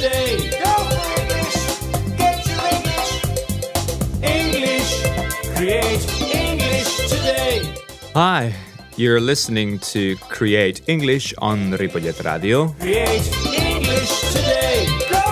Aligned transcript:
today. 0.00 0.48
Go 0.64 0.72
for 0.88 1.02
English. 1.20 1.56
Get 2.16 2.36
your 2.48 2.64
English. 2.76 3.10
English. 4.24 4.90
Create 5.54 6.04
English 6.32 6.90
today. 7.10 7.74
Hi, 8.14 8.54
you're 8.96 9.20
listening 9.20 9.78
to 9.92 10.16
Create 10.30 10.80
English 10.88 11.34
on 11.38 11.72
Ripollet 11.72 12.24
Radio. 12.24 12.68
Create 12.80 13.28
English 13.52 14.32
today. 14.32 14.88
Go. 15.10 15.22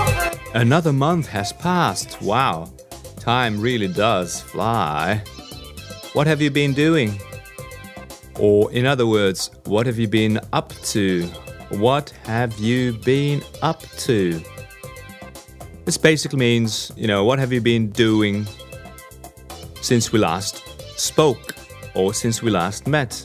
Another 0.55 0.93
month 0.93 1.29
has 1.29 1.51
passed. 1.51 2.21
Wow, 2.21 2.71
time 3.17 3.59
really 3.63 3.89
does 3.89 4.43
fly. 4.43 5.23
What 6.13 6.27
have 6.27 6.43
you 6.43 6.51
been 6.51 6.75
doing? 6.75 7.19
Or, 8.39 8.71
in 8.71 8.85
other 8.85 9.07
words, 9.07 9.51
what 9.65 9.87
have 9.87 9.99
you 9.99 10.09
been 10.09 10.39
up 10.53 10.75
to? 10.93 11.27
What 11.71 12.11
have 12.25 12.59
you 12.59 12.93
been 12.93 13.43
up 13.63 13.83
to? 14.07 14.43
This 15.89 15.97
basically 15.97 16.39
means, 16.39 16.93
you 16.99 17.07
know, 17.07 17.25
what 17.25 17.39
have 17.39 17.51
you 17.51 17.63
been 17.63 17.89
doing 17.89 18.47
since 19.81 20.13
we 20.13 20.19
last 20.19 20.63
spoke 21.01 21.55
or 21.95 22.13
since 22.13 22.43
we 22.43 22.51
last 22.51 22.87
met? 22.87 23.25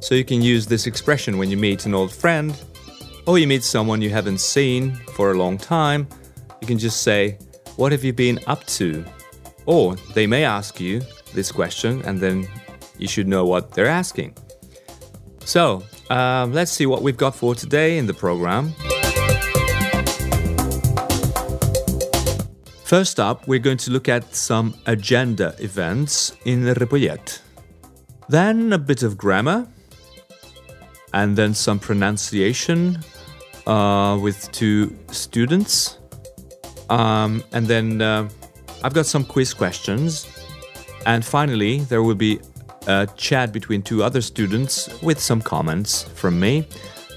So 0.00 0.16
you 0.16 0.24
can 0.24 0.42
use 0.42 0.66
this 0.66 0.88
expression 0.88 1.38
when 1.38 1.50
you 1.50 1.56
meet 1.56 1.86
an 1.86 1.94
old 1.94 2.12
friend 2.12 2.60
or 3.28 3.38
you 3.38 3.46
meet 3.46 3.62
someone 3.62 4.02
you 4.02 4.10
haven't 4.10 4.38
seen 4.38 4.96
for 5.14 5.30
a 5.30 5.34
long 5.34 5.56
time. 5.56 6.08
You 6.60 6.66
can 6.66 6.78
just 6.78 7.04
say, 7.04 7.38
What 7.76 7.92
have 7.92 8.02
you 8.02 8.12
been 8.12 8.40
up 8.48 8.66
to? 8.78 9.04
Or 9.64 9.94
they 10.14 10.26
may 10.26 10.42
ask 10.42 10.80
you 10.80 11.00
this 11.32 11.52
question 11.52 12.02
and 12.02 12.18
then 12.18 12.48
you 12.98 13.06
should 13.06 13.28
know 13.28 13.44
what 13.44 13.70
they're 13.70 13.86
asking. 13.86 14.34
So, 15.44 15.84
um, 16.10 16.52
let's 16.52 16.72
see 16.72 16.86
what 16.86 17.02
we've 17.02 17.16
got 17.16 17.36
for 17.36 17.54
today 17.54 17.98
in 17.98 18.06
the 18.06 18.14
program. 18.14 18.74
First 22.92 23.18
up, 23.18 23.48
we're 23.48 23.58
going 23.58 23.78
to 23.78 23.90
look 23.90 24.10
at 24.10 24.34
some 24.34 24.74
agenda 24.84 25.54
events 25.60 26.36
in 26.44 26.64
Ripollet. 26.64 27.40
Then 28.28 28.70
a 28.74 28.76
bit 28.76 29.02
of 29.02 29.16
grammar, 29.16 29.66
and 31.14 31.34
then 31.34 31.54
some 31.54 31.78
pronunciation 31.78 32.98
uh, 33.66 34.18
with 34.20 34.52
two 34.52 34.94
students. 35.10 36.00
Um, 36.90 37.42
and 37.52 37.66
then 37.66 38.02
uh, 38.02 38.28
I've 38.84 38.92
got 38.92 39.06
some 39.06 39.24
quiz 39.24 39.54
questions. 39.54 40.28
And 41.06 41.24
finally, 41.24 41.78
there 41.88 42.02
will 42.02 42.14
be 42.14 42.40
a 42.88 43.08
chat 43.16 43.54
between 43.54 43.80
two 43.80 44.02
other 44.02 44.20
students 44.20 45.00
with 45.00 45.18
some 45.18 45.40
comments 45.40 46.02
from 46.02 46.38
me. 46.38 46.68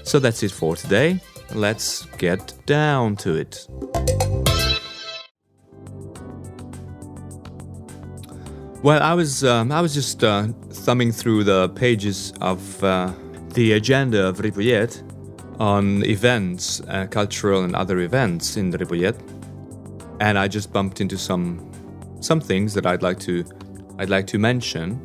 So 0.04 0.20
that's 0.20 0.42
it 0.42 0.52
for 0.52 0.74
today. 0.74 1.20
Let's 1.52 2.06
get 2.16 2.54
down 2.64 3.16
to 3.16 3.34
it. 3.34 3.68
Well, 8.86 9.02
I 9.02 9.14
was 9.14 9.42
um, 9.42 9.72
I 9.72 9.80
was 9.80 9.94
just 9.94 10.22
uh, 10.22 10.46
thumbing 10.70 11.10
through 11.10 11.42
the 11.42 11.70
pages 11.70 12.32
of 12.40 12.84
uh, 12.84 13.12
the 13.54 13.72
agenda 13.72 14.28
of 14.28 14.38
Ripollet 14.38 15.02
on 15.58 16.04
events, 16.04 16.80
uh, 16.82 17.08
cultural 17.10 17.64
and 17.64 17.74
other 17.74 17.98
events 17.98 18.56
in 18.56 18.70
Ripollet, 18.70 19.16
and 20.20 20.38
I 20.38 20.46
just 20.46 20.72
bumped 20.72 21.00
into 21.00 21.18
some 21.18 21.68
some 22.20 22.38
things 22.38 22.74
that 22.74 22.86
I'd 22.86 23.02
like 23.02 23.18
to 23.26 23.44
I'd 23.98 24.08
like 24.08 24.28
to 24.28 24.38
mention. 24.38 25.00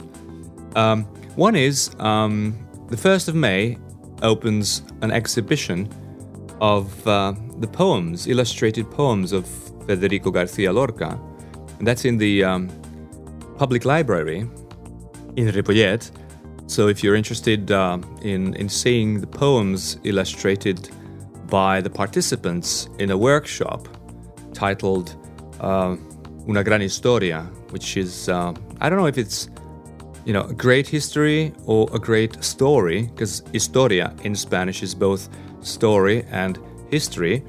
Um, 0.76 1.06
one 1.36 1.56
is 1.56 1.90
um, 1.98 2.56
the 2.90 2.98
first 2.98 3.30
of 3.30 3.34
May 3.34 3.80
opens 4.22 4.84
an 5.02 5.10
exhibition 5.10 5.90
of 6.62 7.08
uh, 7.08 7.34
the 7.58 7.68
poems, 7.68 8.28
illustrated 8.28 8.92
poems 8.92 9.32
of 9.32 9.48
Federico 9.88 10.30
Garcia 10.30 10.72
Lorca, 10.72 11.20
and 11.80 11.88
that's 11.88 12.06
in 12.06 12.20
the 12.20 12.44
um, 12.44 12.70
public 13.62 13.86
library 13.86 14.40
in 15.36 15.46
Ripollet. 15.52 16.10
So 16.66 16.88
if 16.88 17.04
you're 17.04 17.14
interested 17.16 17.70
uh, 17.70 18.00
in, 18.24 18.56
in 18.56 18.68
seeing 18.68 19.22
the 19.22 19.28
poems 19.28 20.00
illustrated 20.04 20.90
by 21.46 21.80
the 21.80 21.90
participants 21.90 22.90
in 22.98 23.12
a 23.12 23.18
workshop 23.18 23.88
titled 24.52 25.16
uh, 25.60 25.96
Una 26.50 26.64
gran 26.64 26.82
historia, 26.82 27.42
which 27.70 27.98
is, 27.98 28.30
uh, 28.30 28.52
I 28.80 28.90
don't 28.90 28.98
know 28.98 29.06
if 29.06 29.20
it's, 29.20 29.48
you 30.26 30.34
know, 30.34 30.46
a 30.46 30.56
great 30.56 30.88
history 30.88 31.54
or 31.68 31.88
a 31.94 32.00
great 32.00 32.44
story, 32.44 33.04
because 33.14 33.44
historia 33.54 34.12
in 34.24 34.34
Spanish 34.34 34.82
is 34.82 34.96
both 34.96 35.30
story 35.62 36.26
and 36.32 36.58
history. 36.90 37.44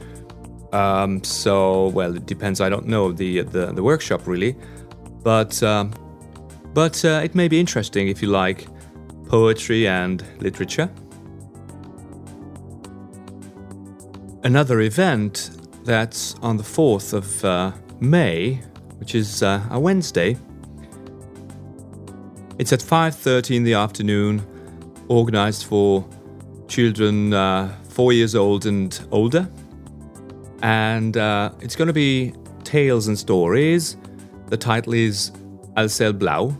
Um, 0.74 1.24
so, 1.24 1.88
well, 1.88 2.14
it 2.14 2.26
depends. 2.26 2.60
I 2.60 2.68
don't 2.68 2.86
know 2.86 3.12
the, 3.12 3.40
the, 3.44 3.72
the 3.72 3.82
workshop 3.82 4.26
really. 4.26 4.54
But 5.22 5.62
um, 5.62 5.92
but 6.75 7.05
uh, 7.05 7.21
it 7.22 7.34
may 7.34 7.49
be 7.49 7.60
interesting 7.60 8.09
if 8.09 8.22
you 8.22 8.28
like 8.28 8.66
poetry 9.28 9.87
and 9.87 10.25
literature. 10.41 10.91
Another 14.44 14.81
event 14.81 15.50
that's 15.84 16.34
on 16.43 16.56
the 16.56 16.62
4th 16.62 17.12
of 17.12 17.44
uh, 17.44 17.72
May, 18.00 18.60
which 18.99 19.15
is 19.15 19.43
uh, 19.43 19.62
a 19.71 19.78
Wednesday. 19.78 20.37
It's 22.59 22.72
at 22.72 22.81
5:30 22.81 23.56
in 23.56 23.65
the 23.65 23.75
afternoon, 23.75 24.43
organized 25.09 25.65
for 25.65 26.04
children 26.69 27.33
uh, 27.33 27.75
4 27.89 28.12
years 28.12 28.34
old 28.34 28.66
and 28.66 28.99
older. 29.10 29.49
And 30.62 31.16
uh, 31.16 31.50
it's 31.60 31.77
going 31.77 31.89
to 31.89 31.93
be 31.93 32.34
tales 32.65 33.09
and 33.09 33.19
stories. 33.19 33.97
The 34.47 34.56
title 34.56 34.94
is 34.94 35.33
Al 35.77 35.88
Cel 35.88 36.12
Blau, 36.12 36.55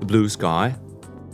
the 0.00 0.06
blue 0.06 0.28
sky, 0.28 0.74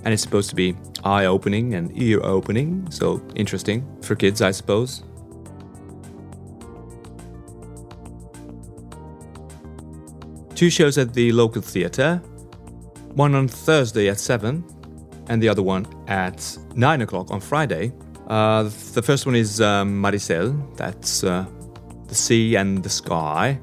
and 0.05 0.15
it's 0.15 0.23
supposed 0.23 0.51
to 0.51 0.57
be 0.57 0.77
eye 1.05 1.27
opening 1.27 1.75
and 1.75 1.97
ear 2.01 2.21
opening, 2.23 2.89
so 2.91 3.21
interesting 3.35 3.85
for 4.03 4.15
kids, 4.15 4.41
I 4.43 4.53
suppose. 4.53 5.03
Two 10.55 10.71
shows 10.71 10.99
at 10.99 11.15
the 11.15 11.31
local 11.33 11.63
theatre, 11.63 12.17
one 13.15 13.35
on 13.35 13.49
Thursday 13.49 14.09
at 14.09 14.19
7, 14.19 14.65
and 15.29 15.43
the 15.43 15.49
other 15.49 15.63
one 15.63 15.87
at 16.09 16.59
9 16.75 17.03
o'clock 17.03 17.31
on 17.31 17.41
Friday. 17.41 17.93
Uh, 18.27 18.65
the 18.95 19.03
first 19.03 19.25
one 19.25 19.35
is 19.35 19.61
um, 19.61 20.01
Mar 20.01 20.13
i 20.13 20.17
Cel, 20.17 20.53
that's 20.77 21.25
uh, 21.25 21.47
the 22.09 22.15
sea 22.15 22.57
and 22.57 22.83
the 22.83 22.91
sky. 22.91 23.59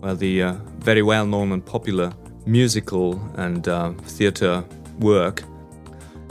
Well, 0.00 0.16
the 0.16 0.42
uh, 0.42 0.52
very 0.78 1.02
well 1.02 1.26
known 1.26 1.52
and 1.52 1.64
popular 1.64 2.12
musical 2.46 3.20
and 3.36 3.68
uh, 3.68 3.92
theatre 4.02 4.64
work. 4.98 5.42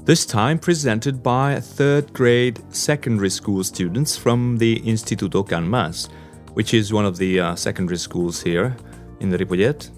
This 0.04 0.26
time 0.26 0.58
presented 0.58 1.22
by 1.22 1.60
third 1.60 2.12
grade 2.12 2.60
secondary 2.74 3.30
school 3.30 3.64
students 3.64 4.18
from 4.18 4.58
the 4.58 4.80
Instituto 4.80 5.48
Can 5.48 5.70
Mas, 5.70 6.10
which 6.54 6.74
is 6.74 6.92
one 6.92 7.06
of 7.06 7.18
the 7.18 7.40
uh, 7.40 7.56
secondary 7.56 7.98
schools 7.98 8.42
here 8.42 8.76
in 9.20 9.32
Ripollet. 9.32 9.92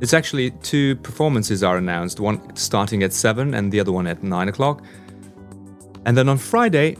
It's 0.00 0.14
actually 0.14 0.52
two 0.62 0.96
performances 0.96 1.64
are 1.64 1.76
announced, 1.76 2.20
one 2.20 2.54
starting 2.56 3.02
at 3.02 3.12
7 3.12 3.54
and 3.54 3.72
the 3.72 3.80
other 3.80 3.90
one 3.90 4.06
at 4.06 4.22
9 4.22 4.48
o'clock. 4.48 4.84
And 6.04 6.16
then 6.16 6.28
on 6.28 6.38
Friday, 6.38 6.98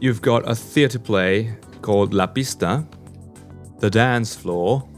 you've 0.00 0.20
got 0.20 0.48
a 0.48 0.54
theatre 0.54 0.98
play 0.98 1.56
called 1.80 2.12
La 2.12 2.26
Pista, 2.26 2.84
The 3.78 3.90
Dance 3.90 4.34
Floor, 4.34 4.88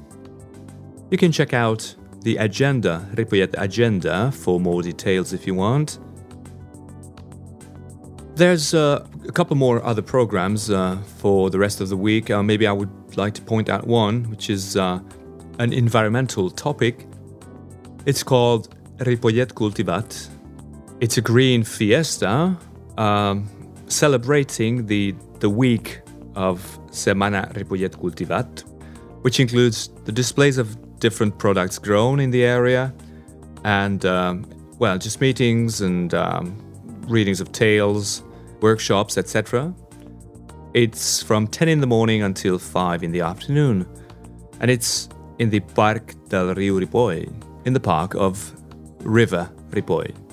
you 1.10 1.18
can 1.18 1.32
check 1.32 1.52
out 1.52 1.94
the 2.22 2.36
agenda, 2.38 3.06
Ripollet 3.14 3.54
agenda, 3.56 4.32
for 4.32 4.58
more 4.58 4.82
details 4.82 5.32
if 5.32 5.46
you 5.46 5.54
want. 5.54 5.98
There's 8.34 8.74
uh, 8.74 9.06
a 9.26 9.32
couple 9.32 9.56
more 9.56 9.82
other 9.84 10.02
programs 10.02 10.70
uh, 10.70 10.98
for 11.18 11.50
the 11.50 11.58
rest 11.58 11.80
of 11.80 11.88
the 11.88 11.96
week. 11.96 12.30
Uh, 12.30 12.42
maybe 12.42 12.66
I 12.66 12.72
would 12.72 12.90
like 13.16 13.32
to 13.34 13.42
point 13.42 13.70
out 13.70 13.86
one, 13.86 14.28
which 14.28 14.50
is 14.50 14.76
uh, 14.76 14.98
an 15.58 15.72
environmental 15.72 16.50
topic. 16.50 17.06
It's 18.04 18.22
called 18.22 18.74
Ripollet 18.98 19.54
Cultivat. 19.54 20.28
It's 21.00 21.16
a 21.16 21.22
green 21.22 21.62
fiesta 21.62 22.58
um, 22.98 23.48
celebrating 23.86 24.86
the, 24.86 25.14
the 25.40 25.48
week 25.48 26.00
of 26.34 26.60
Semana 26.90 27.52
Ripollet 27.54 27.96
Cultivat, 27.96 28.64
which 29.22 29.40
includes 29.40 29.88
the 30.04 30.12
displays 30.12 30.58
of 30.58 30.76
different 30.98 31.38
products 31.38 31.78
grown 31.78 32.20
in 32.20 32.30
the 32.30 32.44
area, 32.44 32.94
and 33.64 34.04
um, 34.04 34.46
well, 34.78 34.98
just 34.98 35.20
meetings 35.20 35.80
and 35.80 36.14
um, 36.14 36.56
readings 37.08 37.40
of 37.40 37.52
tales, 37.52 38.22
workshops, 38.60 39.18
etc. 39.18 39.74
It's 40.74 41.22
from 41.22 41.46
10 41.46 41.68
in 41.68 41.80
the 41.80 41.86
morning 41.86 42.22
until 42.22 42.58
5 42.58 43.02
in 43.02 43.12
the 43.12 43.20
afternoon, 43.20 43.86
and 44.60 44.70
it's 44.70 45.08
in 45.38 45.50
the 45.50 45.60
Parc 45.60 46.14
del 46.28 46.54
Rio 46.54 46.80
Ripoll, 46.80 47.32
in 47.64 47.72
the 47.72 47.80
park 47.80 48.14
of 48.14 48.52
River 49.00 49.50
Ripoll. 49.70 50.25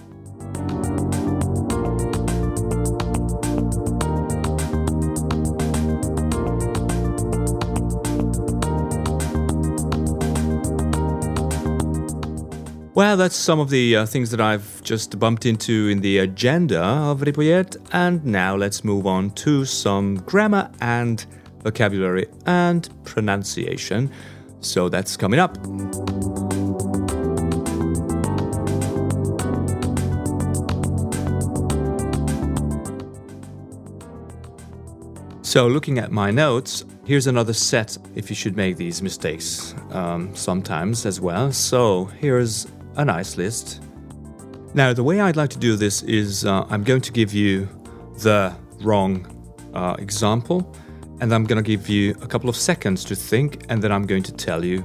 Well, 12.96 13.18
that's 13.18 13.36
some 13.36 13.60
of 13.60 13.72
the 13.72 13.96
uh, 13.96 14.06
things 14.06 14.30
that 14.30 14.40
I've 14.40 14.84
just 14.84 15.18
bumped 15.18 15.48
into 15.48 15.88
in 15.88 16.02
the 16.02 16.20
agenda 16.20 16.80
of 16.80 17.22
Ripollet, 17.22 17.76
and 17.92 18.24
now 18.24 18.56
let's 18.56 18.84
move 18.84 19.08
on 19.08 19.32
to 19.32 19.66
some 19.66 20.18
grammar 20.18 20.70
and 20.80 21.26
vocabulary 21.64 22.28
and 22.46 22.88
pronunciation. 23.04 24.12
So 24.60 24.90
that's 24.90 25.18
coming 25.18 25.40
up. 25.40 25.58
So, 35.42 35.68
looking 35.68 35.98
at 35.98 36.12
my 36.12 36.30
notes, 36.30 36.86
here's 37.06 37.26
another 37.26 37.54
set 37.54 37.98
if 38.14 38.30
you 38.30 38.36
should 38.36 38.56
make 38.56 38.78
these 38.78 39.02
mistakes 39.02 39.74
um, 39.90 40.36
sometimes 40.36 41.08
as 41.08 41.20
well. 41.20 41.52
So, 41.52 42.06
here's 42.06 42.68
a 42.96 43.06
nice 43.06 43.38
list. 43.38 43.82
Now, 44.74 44.94
the 44.94 45.04
way 45.04 45.22
I'd 45.22 45.36
like 45.36 45.50
to 45.52 45.60
do 45.60 45.76
this 45.76 46.02
is 46.04 46.46
uh, 46.46 46.66
I'm 46.70 46.84
going 46.84 47.02
to 47.02 47.12
give 47.12 47.34
you 47.34 47.68
the 48.20 48.54
wrong 48.82 49.28
uh, 49.74 49.96
example, 50.00 50.76
and 51.20 51.34
I'm 51.34 51.44
going 51.44 51.64
to 51.64 51.68
give 51.68 51.90
you 51.90 52.12
a 52.22 52.28
couple 52.28 52.50
of 52.50 52.56
seconds 52.56 53.04
to 53.06 53.16
think, 53.16 53.66
and 53.70 53.82
then 53.82 53.92
I'm 53.92 54.06
going 54.06 54.24
to 54.24 54.32
tell 54.32 54.66
you 54.66 54.80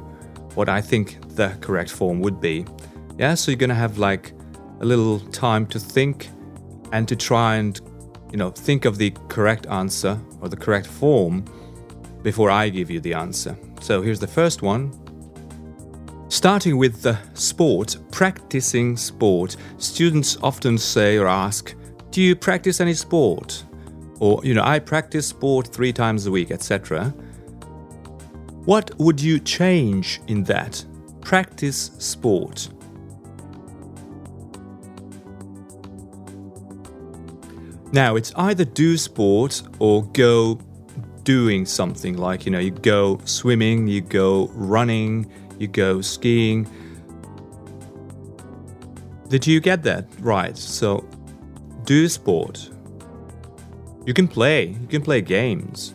what 0.55 0.69
I 0.69 0.81
think 0.81 1.19
the 1.37 1.57
correct 1.61 1.91
form 1.91 2.21
would 2.21 2.41
be. 2.41 2.67
Yeah, 3.19 3.35
so 3.35 3.51
you're 3.51 3.59
going 3.59 3.69
to 3.71 3.75
have 3.75 3.99
like 3.99 4.33
a 4.81 4.85
little 4.85 5.21
time 5.21 5.67
to 5.67 5.79
think 5.79 6.29
and 6.93 7.09
to 7.09 7.17
try 7.17 7.57
and 7.57 7.81
you 8.31 8.37
know, 8.37 8.51
think 8.51 8.85
of 8.85 8.99
the 8.99 9.11
correct 9.29 9.67
answer 9.67 10.21
or 10.41 10.49
the 10.49 10.57
correct 10.57 10.87
form 10.87 11.45
before 12.23 12.51
I 12.51 12.69
give 12.69 12.91
you 12.91 13.01
the 13.01 13.15
answer. 13.15 13.57
So 13.81 14.03
here's 14.03 14.21
the 14.21 14.27
first 14.27 14.63
one. 14.63 14.93
Starting 16.29 16.77
with 16.77 17.01
the 17.01 17.19
sport, 17.33 17.97
practicing 18.11 18.99
sport, 18.99 19.57
students 19.79 20.37
often 20.43 20.77
say 20.77 21.17
or 21.17 21.27
ask, 21.27 21.75
Do 22.11 22.21
you 22.21 22.37
practice 22.37 22.81
any 22.81 22.93
sport? 22.93 23.65
Or, 24.21 24.45
you 24.45 24.53
know, 24.53 24.63
I 24.63 24.79
practice 24.79 25.27
sport 25.27 25.69
three 25.69 25.93
times 25.93 26.27
a 26.27 26.31
week, 26.31 26.51
etc. 26.51 27.15
What 28.67 28.91
would 28.99 29.21
you 29.21 29.41
change 29.41 30.21
in 30.27 30.45
that? 30.45 30.85
Practice 31.23 31.93
sport. 31.99 32.69
Now, 37.91 38.17
it's 38.17 38.35
either 38.37 38.67
do 38.67 38.99
sport 38.99 39.63
or 39.79 40.05
go 40.09 40.61
doing 41.23 41.65
something 41.65 42.19
like, 42.19 42.45
you 42.45 42.53
know, 42.53 42.59
you 42.59 42.71
go 42.71 43.19
swimming, 43.25 43.87
you 43.87 44.03
go 44.03 44.49
running, 44.53 45.31
you 45.59 45.69
go 45.69 46.01
skiing. 46.01 46.67
Did 49.29 49.47
you 49.47 49.61
get 49.61 49.83
that? 49.83 50.07
Right. 50.21 50.57
So, 50.57 51.07
do 51.85 52.09
sport. 52.09 52.71
You 54.07 54.15
can 54.15 54.27
play. 54.27 54.69
You 54.69 54.87
can 54.89 55.03
play 55.03 55.21
games. 55.21 55.95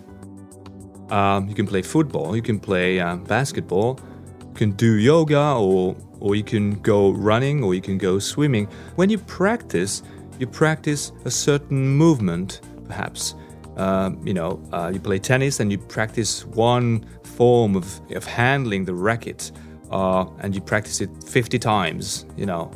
Um, 1.09 1.47
you 1.47 1.55
can 1.55 1.65
play 1.65 1.81
football. 1.81 2.35
You 2.35 2.41
can 2.41 2.59
play 2.59 2.99
uh, 2.99 3.15
basketball. 3.17 3.99
You 4.39 4.53
can 4.53 4.71
do 4.71 4.97
yoga, 4.99 5.55
or 5.55 5.95
or 6.19 6.35
you 6.35 6.43
can 6.43 6.79
go 6.81 7.11
running, 7.11 7.63
or 7.63 7.73
you 7.73 7.81
can 7.81 7.97
go 7.97 8.19
swimming. 8.19 8.67
When 8.95 9.09
you 9.09 9.17
practice, 9.17 10.03
you 10.39 10.47
practice 10.47 11.11
a 11.25 11.31
certain 11.31 11.87
movement, 11.87 12.61
perhaps. 12.85 13.35
Uh, 13.77 14.11
you 14.23 14.33
know, 14.33 14.61
uh, 14.71 14.91
you 14.93 14.99
play 14.99 15.17
tennis 15.17 15.59
and 15.59 15.71
you 15.71 15.77
practice 15.77 16.45
one 16.45 17.05
form 17.23 17.75
of, 17.75 17.99
of 18.11 18.23
handling 18.23 18.85
the 18.85 18.93
racket, 18.93 19.51
uh, 19.91 20.25
and 20.39 20.53
you 20.53 20.61
practice 20.61 21.01
it 21.01 21.09
50 21.23 21.57
times, 21.59 22.25
you 22.37 22.45
know, 22.45 22.71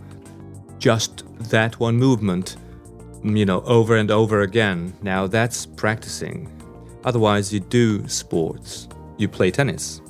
just 0.79 1.23
that 1.49 1.79
one 1.79 1.97
movement, 1.97 2.57
you 3.23 3.45
know, 3.45 3.61
over 3.61 3.97
and 3.97 4.09
over 4.11 4.41
again. 4.41 4.93
Now 5.01 5.27
that's 5.27 5.65
practicing. 5.65 6.51
Otherwise, 7.03 7.53
you 7.53 7.59
do 7.59 8.07
sports, 8.07 8.87
you 9.17 9.27
play 9.27 9.51
tennis. 9.51 10.01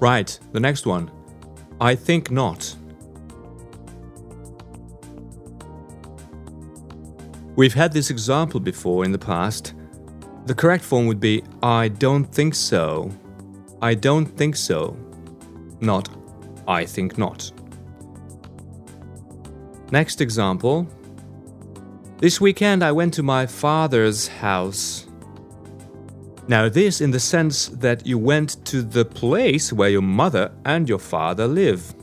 Right, 0.00 0.36
the 0.50 0.58
next 0.58 0.84
one. 0.84 1.10
I 1.80 1.94
think 1.94 2.30
not. 2.30 2.74
We've 7.62 7.72
had 7.72 7.92
this 7.92 8.10
example 8.10 8.58
before 8.58 9.04
in 9.04 9.12
the 9.12 9.20
past. 9.20 9.74
The 10.46 10.54
correct 10.54 10.82
form 10.82 11.06
would 11.06 11.20
be 11.20 11.44
I 11.62 11.86
don't 11.86 12.24
think 12.24 12.56
so. 12.56 13.08
I 13.80 13.94
don't 13.94 14.26
think 14.26 14.56
so. 14.56 14.96
Not 15.80 16.08
I 16.66 16.84
think 16.84 17.18
not. 17.18 17.52
Next 19.92 20.20
example. 20.20 20.88
This 22.18 22.40
weekend 22.40 22.82
I 22.82 22.90
went 22.90 23.14
to 23.14 23.22
my 23.22 23.46
father's 23.46 24.26
house. 24.26 25.06
Now, 26.48 26.68
this 26.68 27.00
in 27.00 27.12
the 27.12 27.20
sense 27.20 27.68
that 27.68 28.04
you 28.04 28.18
went 28.18 28.64
to 28.66 28.82
the 28.82 29.04
place 29.04 29.72
where 29.72 29.88
your 29.88 30.02
mother 30.02 30.50
and 30.64 30.88
your 30.88 30.98
father 30.98 31.46
live. 31.46 31.94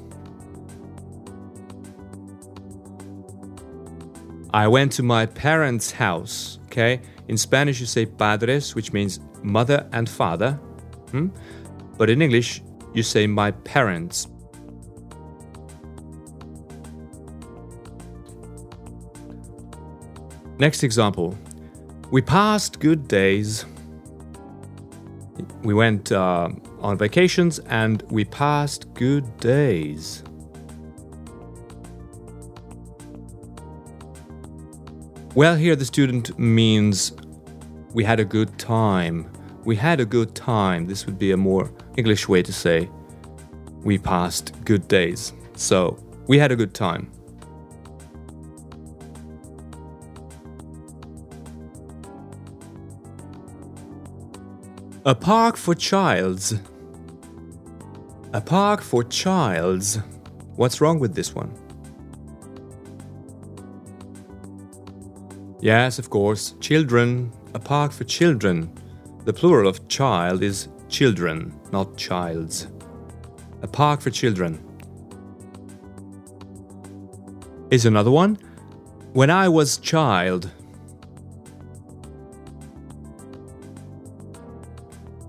I 4.54 4.68
went 4.68 4.92
to 4.94 5.04
my 5.04 5.26
parents' 5.26 5.92
house, 5.92 6.60
okay? 6.66 7.02
In 7.28 7.38
Spanish, 7.38 7.80
you 7.80 7.86
say 7.86 8.06
padres, 8.06 8.76
which 8.76 8.94
means 8.94 9.20
mother 9.44 9.88
and 9.92 10.10
father. 10.10 10.54
Hmm? 11.12 11.28
But 11.98 12.10
in 12.10 12.22
English, 12.22 12.62
you 12.94 13.04
say 13.04 13.28
my 13.28 13.52
parents. 13.52 14.28
Next 20.58 20.84
example. 20.84 21.38
We 22.12 22.22
passed 22.22 22.80
good 22.80 23.08
days 23.08 23.66
we 25.64 25.74
went 25.74 26.12
uh, 26.12 26.50
on 26.80 26.98
vacations 26.98 27.60
and 27.60 28.04
we 28.10 28.26
passed 28.26 28.94
good 28.94 29.38
days. 29.38 30.24
Well, 35.40 35.56
here 35.56 35.78
the 35.78 35.86
student 35.86 36.38
means 36.38 37.14
we 37.94 38.04
had 38.04 38.20
a 38.20 38.26
good 38.26 38.60
time. 38.60 39.32
We 39.64 39.78
had 39.78 40.02
a 40.02 40.06
good 40.06 40.36
time. 40.36 40.86
This 40.86 41.06
would 41.06 41.18
be 41.18 41.32
a 41.32 41.38
more 41.38 41.72
English 41.96 42.28
way 42.28 42.44
to 42.44 42.52
say 42.52 42.90
we 43.86 43.98
passed 43.98 44.52
good 44.66 44.90
days. 44.90 45.32
So, 45.56 45.98
we 46.28 46.38
had 46.38 46.52
a 46.52 46.58
good 46.58 46.74
time. 46.74 47.10
A 55.06 55.16
park 55.16 55.56
for 55.56 55.74
childs. 55.74 56.56
A 58.34 58.42
park 58.42 58.82
for 58.82 59.06
childs. 59.06 60.00
What's 60.58 60.82
wrong 60.82 61.00
with 61.00 61.16
this 61.16 61.34
one? 61.34 61.69
Yes, 65.62 66.00
of 66.00 66.10
course, 66.10 66.56
children. 66.62 67.34
A 67.54 67.60
park 67.60 67.92
for 67.92 68.06
children. 68.06 68.72
The 69.26 69.34
plural 69.34 69.68
of 69.68 69.88
child 69.90 70.42
is 70.42 70.70
children, 70.88 71.60
not 71.72 71.98
childs. 71.98 72.68
A 73.62 73.68
park 73.68 74.00
for 74.00 74.10
children. 74.10 74.64
Is 77.72 77.86
another 77.86 78.10
one? 78.10 78.38
When 79.12 79.30
I 79.30 79.50
was 79.50 79.78
child. 79.78 80.50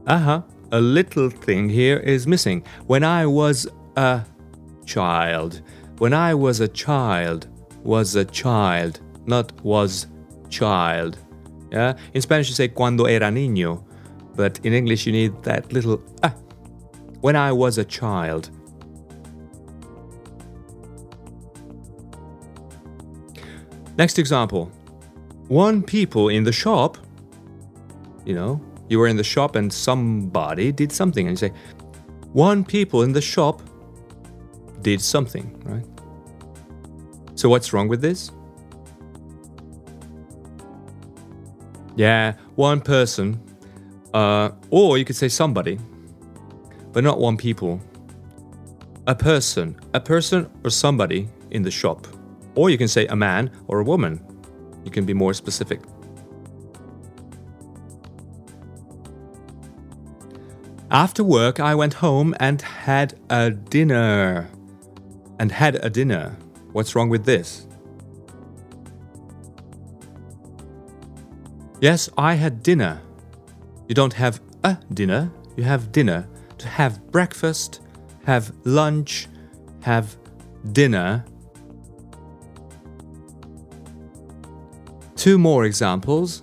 Uh 0.06 0.18
huh. 0.18 0.42
A 0.70 0.80
little 0.80 1.28
thing 1.28 1.68
here 1.68 1.98
is 1.98 2.28
missing. 2.28 2.62
When 2.86 3.02
I 3.02 3.26
was 3.26 3.66
a 3.96 4.24
child. 4.86 5.62
When 5.98 6.14
I 6.14 6.34
was 6.34 6.60
a 6.60 6.68
child. 6.68 7.48
Was 7.82 8.14
a 8.14 8.24
child. 8.24 9.00
Not 9.26 9.52
was 9.64 10.06
child. 10.50 11.18
Yeah? 11.70 11.96
In 12.12 12.20
Spanish 12.20 12.48
you 12.48 12.54
say 12.54 12.68
cuando 12.68 13.06
era 13.06 13.30
niño. 13.30 13.82
But 14.36 14.60
in 14.64 14.72
English 14.72 15.06
you 15.06 15.12
need 15.12 15.42
that 15.44 15.72
little 15.72 16.02
ah. 16.22 16.34
When 17.20 17.36
I 17.36 17.52
was 17.52 17.78
a 17.78 17.84
child. 17.84 18.50
Next 23.96 24.18
example. 24.18 24.70
One 25.48 25.82
people 25.82 26.28
in 26.28 26.44
the 26.44 26.52
shop, 26.52 26.96
you 28.24 28.34
know, 28.34 28.60
you 28.88 28.98
were 28.98 29.08
in 29.08 29.16
the 29.16 29.24
shop 29.24 29.56
and 29.56 29.72
somebody 29.72 30.72
did 30.72 30.90
something, 30.90 31.26
and 31.26 31.32
you 31.32 31.48
say, 31.48 31.52
one 32.32 32.64
people 32.64 33.02
in 33.02 33.12
the 33.12 33.20
shop 33.20 33.60
did 34.80 35.00
something, 35.00 35.60
right? 35.64 35.84
So 37.34 37.48
what's 37.48 37.72
wrong 37.72 37.88
with 37.88 38.00
this? 38.00 38.30
Yeah, 42.00 42.32
one 42.56 42.80
person, 42.80 43.38
Uh, 44.14 44.50
or 44.70 44.98
you 44.98 45.04
could 45.04 45.16
say 45.16 45.28
somebody, 45.28 45.78
but 46.92 47.04
not 47.04 47.20
one 47.20 47.36
people. 47.36 47.78
A 49.06 49.14
person, 49.14 49.76
a 49.92 50.00
person 50.00 50.48
or 50.64 50.70
somebody 50.70 51.28
in 51.50 51.62
the 51.62 51.70
shop. 51.70 52.06
Or 52.56 52.70
you 52.70 52.78
can 52.78 52.88
say 52.88 53.06
a 53.06 53.14
man 53.14 53.50
or 53.68 53.80
a 53.80 53.84
woman. 53.84 54.18
You 54.84 54.90
can 54.90 55.04
be 55.04 55.14
more 55.14 55.34
specific. 55.34 55.80
After 60.90 61.22
work, 61.22 61.60
I 61.60 61.74
went 61.74 61.94
home 61.94 62.34
and 62.40 62.62
had 62.62 63.14
a 63.28 63.50
dinner. 63.50 64.48
And 65.38 65.52
had 65.52 65.74
a 65.84 65.90
dinner. 65.90 66.36
What's 66.72 66.96
wrong 66.96 67.10
with 67.10 67.24
this? 67.24 67.66
Yes, 71.80 72.10
I 72.18 72.34
had 72.34 72.62
dinner. 72.62 73.00
You 73.88 73.94
don't 73.94 74.12
have 74.12 74.42
a 74.64 74.76
dinner, 74.92 75.32
you 75.56 75.64
have 75.64 75.90
dinner. 75.92 76.28
To 76.58 76.68
have 76.68 77.10
breakfast, 77.10 77.80
have 78.26 78.52
lunch, 78.64 79.28
have 79.80 80.14
dinner. 80.72 81.24
Two 85.16 85.38
more 85.38 85.64
examples. 85.64 86.42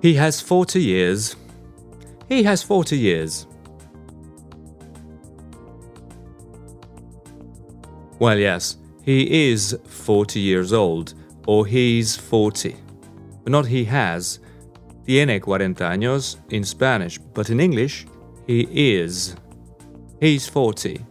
He 0.00 0.14
has 0.14 0.40
40 0.40 0.80
years. 0.80 1.34
He 2.28 2.44
has 2.44 2.62
40 2.62 2.96
years. 2.96 3.48
Well, 8.20 8.38
yes, 8.38 8.76
he 9.02 9.50
is 9.50 9.76
40 9.86 10.38
years 10.38 10.72
old, 10.72 11.14
or 11.48 11.66
he's 11.66 12.14
40. 12.16 12.76
Not 13.46 13.66
he 13.66 13.84
has. 13.84 14.40
Tiene 15.06 15.40
40 15.40 15.74
años 15.84 16.38
in 16.50 16.64
Spanish, 16.64 17.18
but 17.18 17.48
in 17.48 17.60
English, 17.60 18.06
he 18.46 18.66
is. 18.72 19.36
He's 20.20 20.48
40. 20.48 21.04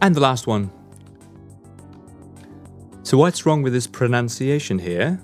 And 0.00 0.14
the 0.14 0.20
last 0.20 0.46
one. 0.46 0.70
So, 3.02 3.18
what's 3.18 3.44
wrong 3.44 3.62
with 3.62 3.72
this 3.72 3.88
pronunciation 3.88 4.78
here? 4.78 5.20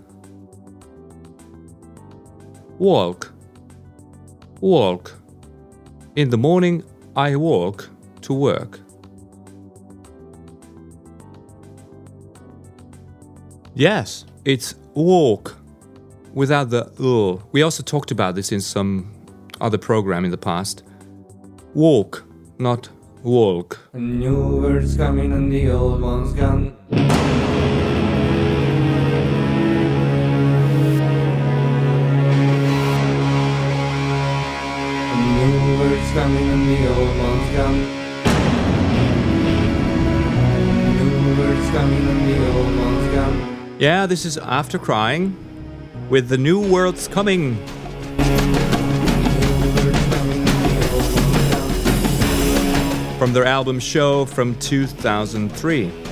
Walk. 2.78 3.32
Walk. 4.60 5.12
In 6.16 6.30
the 6.30 6.38
morning, 6.38 6.82
I 7.14 7.36
walk 7.36 7.88
to 8.22 8.34
work. 8.34 8.80
Yes, 13.78 14.24
it's 14.46 14.74
walk 14.94 15.54
without 16.32 16.70
the 16.70 16.90
l. 16.98 17.46
We 17.52 17.60
also 17.60 17.82
talked 17.82 18.10
about 18.10 18.34
this 18.34 18.50
in 18.50 18.62
some 18.62 19.12
other 19.60 19.76
program 19.76 20.24
in 20.24 20.30
the 20.30 20.38
past. 20.38 20.82
Walk, 21.74 22.24
not 22.58 22.88
walk. 23.22 23.78
New 23.92 24.62
words 24.62 24.96
coming 24.96 25.30
and 25.34 25.52
the 25.52 25.70
old 25.70 26.00
ones 26.00 26.32
gone. 26.32 26.65
Yeah, 43.78 44.06
this 44.06 44.24
is 44.24 44.38
After 44.38 44.78
Crying 44.78 45.36
with 46.08 46.30
the 46.30 46.38
new 46.38 46.66
world's 46.66 47.08
coming. 47.08 47.56
From 53.18 53.34
their 53.34 53.44
album 53.44 53.78
Show 53.78 54.24
from 54.24 54.58
2003. 54.60 56.05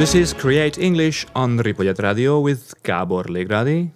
This 0.00 0.14
is 0.14 0.32
Create 0.32 0.78
English 0.78 1.26
on 1.34 1.58
Ripollet 1.58 2.02
Radio 2.02 2.40
with 2.40 2.72
Gabor 2.84 3.24
Legradi. 3.24 3.90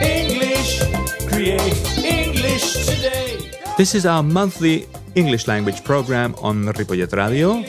English, 0.00 0.78
create 1.26 2.04
English 2.04 2.86
today. 2.86 3.50
This 3.76 3.96
is 3.96 4.06
our 4.06 4.22
monthly 4.22 4.86
English 5.16 5.48
language 5.48 5.82
program 5.82 6.36
on 6.40 6.66
Ripollet 6.66 7.12
Radio 7.16 7.64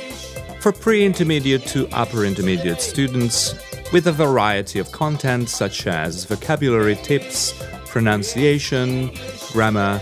for 0.60 0.72
pre 0.72 1.04
intermediate 1.04 1.66
to 1.70 1.88
upper 1.90 2.24
intermediate 2.24 2.82
students 2.82 3.56
with 3.92 4.06
a 4.06 4.12
variety 4.12 4.78
of 4.78 4.92
content 4.92 5.50
such 5.50 5.88
as 5.88 6.26
vocabulary 6.26 6.98
tips, 6.98 7.60
pronunciation, 7.88 9.10
grammar, 9.52 10.00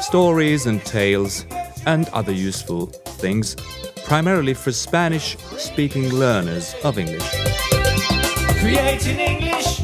stories 0.00 0.66
and 0.66 0.84
tales, 0.84 1.46
and 1.86 2.08
other 2.08 2.32
useful 2.32 2.86
things, 2.86 3.54
primarily 4.04 4.54
for 4.54 4.72
Spanish 4.72 5.36
speaking 5.56 6.08
learners 6.10 6.74
of 6.84 6.98
English. 6.98 7.28
Creating 8.60 9.18
English. 9.18 9.80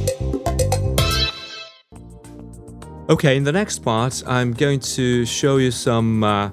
Okay, 3.08 3.36
in 3.36 3.44
the 3.44 3.52
next 3.52 3.80
part, 3.80 4.22
I'm 4.26 4.52
going 4.52 4.80
to 4.80 5.24
show 5.24 5.58
you 5.58 5.70
some 5.70 6.24
uh, 6.24 6.50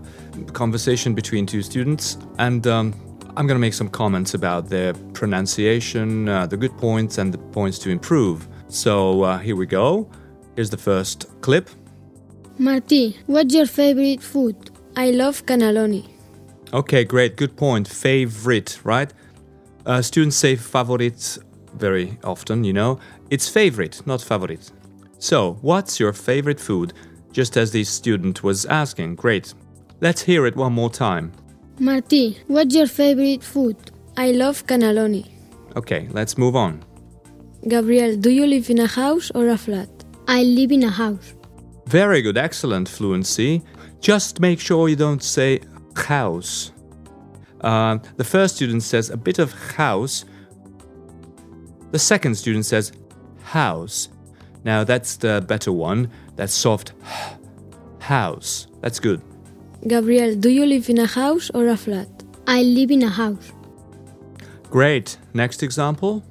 conversation 0.54 1.16
between 1.16 1.46
two 1.46 1.64
students, 1.64 2.18
and 2.38 2.68
um, 2.68 2.94
I'm 3.36 3.48
going 3.48 3.56
to 3.56 3.60
make 3.60 3.74
some 3.74 3.90
comments 3.90 4.36
about 4.36 4.70
their 4.70 4.94
pronunciation, 5.14 6.30
uh, 6.30 6.46
the 6.46 6.58
good 6.58 6.78
points, 6.78 7.18
and 7.18 7.34
the 7.34 7.40
points 7.40 7.80
to 7.80 7.90
improve. 7.90 8.48
So 8.68 9.24
uh, 9.24 9.40
here 9.40 9.56
we 9.56 9.66
go. 9.66 10.12
Here's 10.56 10.70
the 10.70 10.78
first 10.78 11.26
clip. 11.42 11.70
Martí, 12.60 13.16
what's 13.26 13.54
your 13.54 13.66
favorite 13.66 14.22
food? 14.22 14.56
I 14.96 15.12
love 15.12 15.46
cannelloni. 15.46 16.08
Okay, 16.72 17.04
great. 17.04 17.36
Good 17.36 17.56
point. 17.56 17.88
Favorite, 17.88 18.80
right? 18.84 19.12
Uh, 19.86 20.02
students 20.02 20.38
say 20.38 20.56
favorite 20.56 21.38
very 21.76 22.18
often, 22.24 22.64
you 22.64 22.74
know. 22.74 23.00
It's 23.30 23.50
favorite, 23.50 24.06
not 24.06 24.22
favorite. 24.22 24.72
So, 25.20 25.58
what's 25.62 26.00
your 26.00 26.14
favorite 26.14 26.60
food? 26.60 26.94
Just 27.32 27.58
as 27.58 27.72
the 27.72 27.84
student 27.84 28.44
was 28.44 28.66
asking. 28.66 29.16
Great. 29.16 29.54
Let's 30.02 30.22
hear 30.22 30.46
it 30.46 30.56
one 30.56 30.74
more 30.74 30.90
time. 30.90 31.32
Martí, 31.80 32.38
what's 32.48 32.76
your 32.76 32.88
favorite 32.88 33.44
food? 33.44 33.78
I 34.16 34.32
love 34.32 34.68
cannelloni. 34.68 35.28
Okay, 35.76 36.08
let's 36.12 36.38
move 36.38 36.56
on. 36.56 36.84
Gabriel, 37.68 38.16
do 38.16 38.30
you 38.30 38.46
live 38.46 38.70
in 38.70 38.80
a 38.80 38.88
house 38.88 39.32
or 39.34 39.48
a 39.48 39.58
flat? 39.58 39.90
I 40.28 40.44
live 40.44 40.72
in 40.72 40.84
a 40.84 40.90
house. 40.90 41.34
Very 41.94 42.24
good, 42.24 42.40
excellent 42.40 42.90
fluency. 42.90 43.62
Just 44.02 44.40
make 44.40 44.60
sure 44.60 44.90
you 44.90 44.96
don't 44.96 45.22
say 45.22 45.60
house. 45.96 46.72
Uh, 47.62 48.00
the 48.18 48.24
first 48.24 48.56
student 48.56 48.82
says 48.82 49.12
a 49.12 49.16
bit 49.16 49.38
of 49.38 49.54
house. 49.76 50.26
The 51.92 52.00
second 52.00 52.34
student 52.34 52.66
says 52.66 52.94
house. 53.44 54.10
Now 54.64 54.84
that's 54.84 55.18
the 55.18 55.46
better 55.48 55.72
one. 55.72 56.10
That's 56.36 56.52
soft 56.52 56.94
house. 58.00 58.66
That's 58.82 59.00
good. 59.00 59.22
Gabriel, 59.88 60.34
do 60.36 60.50
you 60.50 60.66
live 60.66 60.90
in 60.90 60.98
a 60.98 61.06
house 61.06 61.52
or 61.54 61.68
a 61.68 61.78
flat? 61.78 62.10
I 62.48 62.64
live 62.64 62.90
in 62.90 63.04
a 63.04 63.10
house. 63.10 63.52
Great. 64.72 65.20
Next 65.36 65.62
example. 65.62 66.24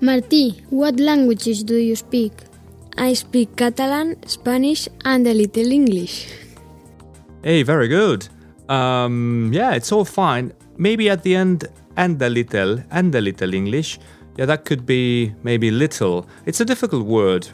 Martí, 0.00 0.62
what 0.70 1.00
languages 1.00 1.64
do 1.64 1.74
you 1.74 1.96
speak? 1.96 2.32
I 2.96 3.14
speak 3.14 3.56
Catalan, 3.56 4.16
Spanish, 4.26 4.88
and 5.04 5.26
a 5.26 5.34
little 5.34 5.72
English. 5.72 6.28
Hey, 7.42 7.62
very 7.62 7.88
good. 7.88 8.28
Um, 8.68 9.50
yeah, 9.52 9.72
it's 9.74 9.92
all 9.92 10.04
fine. 10.04 10.52
Maybe 10.76 11.10
at 11.10 11.22
the 11.22 11.34
end, 11.34 11.68
and 11.96 12.20
a 12.22 12.28
little, 12.28 12.82
and 12.90 13.14
a 13.14 13.20
little 13.20 13.54
English. 13.54 13.98
Yeah, 14.36 14.46
that 14.46 14.64
could 14.64 14.86
be 14.86 15.34
maybe 15.42 15.70
little. 15.70 16.26
It's 16.46 16.60
a 16.60 16.64
difficult 16.64 17.04
word, 17.04 17.48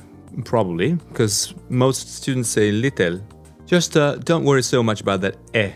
probably, 0.44 0.94
because 0.94 1.54
most 1.68 2.14
students 2.14 2.48
say 2.48 2.70
little. 2.70 3.20
Just 3.66 3.96
uh, 3.96 4.16
don't 4.16 4.44
worry 4.44 4.62
so 4.62 4.82
much 4.82 5.00
about 5.00 5.20
that 5.22 5.36
eh. 5.54 5.72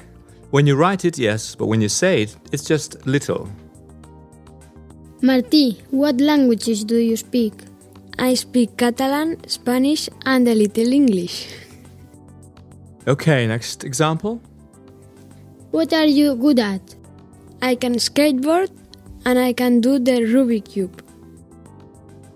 When 0.50 0.66
you 0.66 0.76
write 0.76 1.04
it, 1.04 1.19
yes, 1.19 1.54
but 1.54 1.66
when 1.66 1.81
you 1.81 1.88
say 1.88 2.23
it, 2.23 2.37
it's 2.52 2.64
just 2.64 3.07
little. 3.07 3.49
Martí, 5.23 5.81
what 5.90 6.21
languages 6.21 6.85
do 6.85 6.97
you 6.97 7.16
speak? 7.16 7.54
I 8.23 8.35
speak 8.35 8.76
Catalan, 8.76 9.37
Spanish, 9.49 10.09
and 10.25 10.47
a 10.47 10.55
little 10.55 10.93
English. 10.93 11.49
Okay, 13.09 13.49
next 13.49 13.83
example. 13.83 14.41
What 15.73 15.93
are 15.93 16.07
you 16.07 16.37
good 16.37 16.61
at? 16.61 16.95
I 17.61 17.75
can 17.75 17.95
skateboard 17.97 18.71
and 19.25 19.41
I 19.41 19.52
can 19.52 19.81
do 19.81 19.99
the 19.99 20.21
Rubik 20.21 20.67
Cube. 20.67 21.02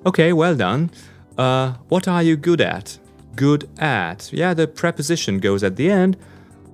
Okay, 0.05 0.33
well 0.33 0.57
done. 0.57 0.90
Uh, 1.38 1.75
what 1.88 2.09
are 2.09 2.25
you 2.25 2.37
good 2.37 2.61
at? 2.61 2.99
Good 3.37 3.69
at. 3.78 4.33
Yeah, 4.33 4.55
the 4.55 4.66
preposition 4.66 5.38
goes 5.38 5.62
at 5.62 5.77
the 5.77 5.88
end, 5.88 6.16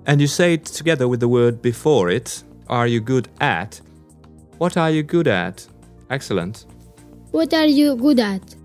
and 0.06 0.22
you 0.22 0.26
say 0.26 0.54
it 0.54 0.64
together 0.64 1.06
with 1.06 1.20
the 1.20 1.28
word 1.28 1.60
before 1.60 2.08
it. 2.08 2.42
Are 2.68 2.86
you 2.86 3.00
good 3.02 3.28
at? 3.42 3.78
What 4.56 4.78
are 4.78 4.90
you 4.90 5.02
good 5.02 5.28
at? 5.28 5.66
Excellent. 6.08 6.64
What 7.30 7.52
are 7.52 7.66
you 7.66 7.94
good 7.96 8.18
at? 8.18 8.61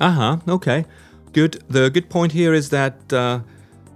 Uh 0.00 0.10
huh, 0.10 0.36
okay. 0.48 0.84
Good. 1.32 1.62
The 1.68 1.90
good 1.90 2.08
point 2.08 2.32
here 2.32 2.54
is 2.54 2.70
that 2.70 3.12
uh, 3.12 3.40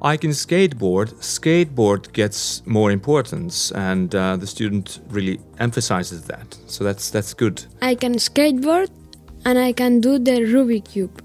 I 0.02 0.16
can 0.16 0.30
skateboard. 0.30 1.14
Skateboard 1.20 2.12
gets 2.12 2.62
more 2.66 2.90
importance, 2.90 3.70
and 3.72 4.14
uh, 4.14 4.36
the 4.36 4.46
student 4.46 5.00
really 5.08 5.40
emphasizes 5.58 6.24
that. 6.24 6.58
So 6.66 6.84
that's 6.84 7.10
that's 7.10 7.34
good. 7.34 7.64
I 7.82 7.94
can 7.94 8.14
skateboard 8.14 8.88
and 9.44 9.58
I 9.58 9.72
can 9.72 10.00
do 10.00 10.18
the 10.18 10.40
Rubik 10.52 10.90
Cube. 10.90 11.22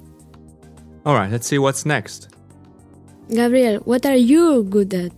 All 1.06 1.14
right, 1.14 1.32
let's 1.32 1.48
see 1.48 1.60
what's 1.60 1.86
next. 1.86 2.30
Gabriel, 3.30 3.78
what 3.86 4.06
are 4.06 4.16
you 4.16 4.64
good 4.64 4.94
at? 4.94 5.14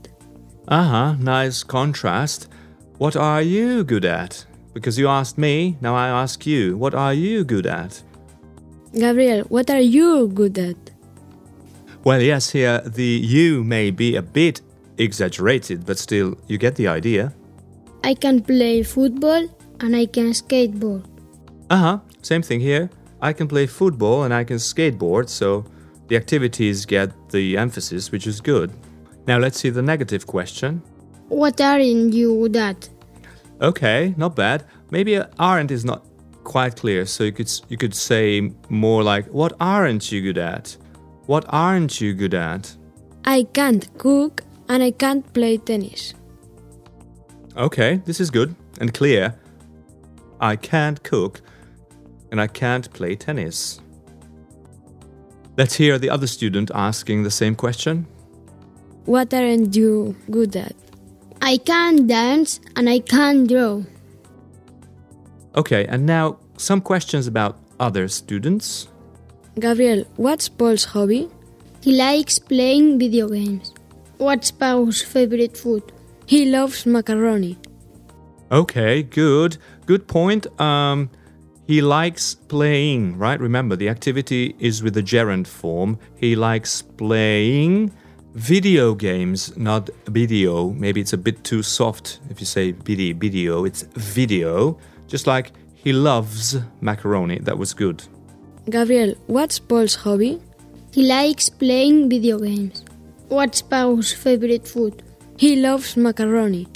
Uh 0.67 0.83
huh, 0.83 1.15
nice 1.19 1.63
contrast. 1.63 2.47
What 2.97 3.15
are 3.15 3.41
you 3.41 3.83
good 3.83 4.05
at? 4.05 4.45
Because 4.73 4.99
you 4.99 5.07
asked 5.07 5.37
me, 5.37 5.77
now 5.81 5.95
I 5.95 6.07
ask 6.07 6.45
you, 6.45 6.77
what 6.77 6.93
are 6.93 7.13
you 7.13 7.43
good 7.43 7.65
at? 7.65 8.03
Gabriel, 8.93 9.43
what 9.49 9.69
are 9.69 9.81
you 9.81 10.27
good 10.29 10.57
at? 10.57 10.75
Well, 12.03 12.21
yes, 12.21 12.49
here 12.51 12.79
the 12.85 13.03
you 13.03 13.63
may 13.63 13.91
be 13.91 14.15
a 14.15 14.21
bit 14.21 14.61
exaggerated, 14.97 15.85
but 15.85 15.97
still, 15.97 16.35
you 16.47 16.57
get 16.57 16.75
the 16.75 16.87
idea. 16.87 17.33
I 18.03 18.13
can 18.13 18.41
play 18.41 18.83
football 18.83 19.47
and 19.81 19.95
I 19.95 20.05
can 20.05 20.31
skateboard. 20.31 21.05
Uh 21.69 21.77
huh, 21.77 21.99
same 22.21 22.41
thing 22.41 22.59
here. 22.59 22.89
I 23.21 23.33
can 23.33 23.47
play 23.47 23.67
football 23.67 24.23
and 24.23 24.33
I 24.33 24.43
can 24.43 24.57
skateboard, 24.57 25.27
so 25.27 25.65
the 26.07 26.15
activities 26.15 26.85
get 26.85 27.11
the 27.29 27.57
emphasis, 27.57 28.11
which 28.11 28.27
is 28.27 28.39
good. 28.39 28.71
Now 29.27 29.37
let's 29.39 29.59
see 29.59 29.69
the 29.69 29.81
negative 29.81 30.25
question. 30.25 30.81
What 31.27 31.59
aren't 31.59 32.13
you 32.13 32.33
good 32.41 32.55
at? 32.55 32.89
Okay, 33.61 34.13
not 34.17 34.35
bad. 34.35 34.63
Maybe 34.91 35.19
aren't 35.39 35.71
is 35.71 35.83
not 35.83 36.05
quite 36.47 36.77
clear, 36.77 37.05
so 37.05 37.25
you 37.25 37.33
could 37.33 37.51
you 37.67 37.77
could 37.77 37.93
say 37.93 38.51
more 38.69 39.03
like, 39.03 39.25
"What 39.39 39.53
aren't 39.59 40.11
you 40.11 40.21
good 40.21 40.37
at? 40.37 40.77
What 41.25 41.43
aren't 41.49 41.99
you 42.01 42.13
good 42.13 42.33
at?" 42.33 42.77
I 43.25 43.43
can't 43.43 43.85
cook 43.97 44.43
and 44.69 44.81
I 44.81 44.91
can't 44.91 45.25
play 45.33 45.57
tennis. 45.57 46.13
Okay, 47.55 48.01
this 48.05 48.19
is 48.19 48.29
good 48.31 48.55
and 48.79 48.93
clear. 48.93 49.35
I 50.51 50.55
can't 50.55 50.99
cook 51.03 51.41
and 52.31 52.39
I 52.39 52.47
can't 52.47 52.87
play 52.93 53.15
tennis. 53.15 53.81
Let's 55.57 55.75
hear 55.75 55.99
the 55.99 56.09
other 56.09 56.27
student 56.27 56.71
asking 56.73 57.23
the 57.23 57.31
same 57.41 57.55
question. 57.55 58.05
What 59.05 59.33
aren't 59.33 59.75
you 59.75 60.15
good 60.29 60.55
at? 60.55 60.75
I 61.41 61.57
can't 61.57 62.07
dance 62.07 62.59
and 62.75 62.89
I 62.89 62.99
can't 62.99 63.49
draw. 63.49 63.83
Okay, 65.57 65.87
and 65.87 66.05
now 66.05 66.37
some 66.57 66.81
questions 66.81 67.25
about 67.25 67.57
other 67.79 68.07
students. 68.07 68.87
Gabriel, 69.59 70.05
what's 70.15 70.47
Paul's 70.47 70.85
hobby? 70.85 71.29
He 71.81 71.93
likes 71.93 72.37
playing 72.37 72.99
video 72.99 73.27
games. 73.27 73.73
What's 74.19 74.51
Paul's 74.51 75.01
favorite 75.01 75.57
food? 75.57 75.81
He 76.27 76.45
loves 76.45 76.85
macaroni. 76.85 77.57
Okay, 78.51 79.01
good. 79.01 79.57
Good 79.87 80.07
point. 80.07 80.45
Um, 80.61 81.09
he 81.65 81.81
likes 81.81 82.35
playing, 82.35 83.17
right? 83.17 83.39
Remember, 83.39 83.75
the 83.75 83.89
activity 83.89 84.55
is 84.59 84.83
with 84.83 84.93
the 84.93 85.01
gerund 85.01 85.47
form. 85.47 85.97
He 86.17 86.35
likes 86.35 86.83
playing 86.83 87.91
video 88.35 88.93
games, 88.93 89.57
not 89.57 89.89
video. 90.05 90.69
Maybe 90.69 91.01
it's 91.01 91.13
a 91.13 91.17
bit 91.17 91.43
too 91.43 91.63
soft 91.63 92.19
if 92.29 92.39
you 92.39 92.45
say 92.45 92.73
video, 92.73 93.17
video. 93.17 93.65
It's 93.65 93.81
video. 93.95 94.77
Just 95.07 95.27
like 95.27 95.51
he 95.73 95.93
loves 95.93 96.57
macaroni. 96.81 97.39
That 97.39 97.57
was 97.57 97.73
good. 97.73 98.03
Gabriel, 98.69 99.15
what's 99.27 99.59
Paul's 99.59 99.95
hobby? 99.95 100.41
He 100.91 101.03
likes 101.03 101.49
playing 101.49 102.09
video 102.09 102.39
games. 102.39 102.83
What's 103.29 103.61
Paul's 103.61 104.11
favorite 104.11 104.67
food? 104.67 105.03
He 105.37 105.55
loves 105.55 105.95
macaroni. 105.95 106.67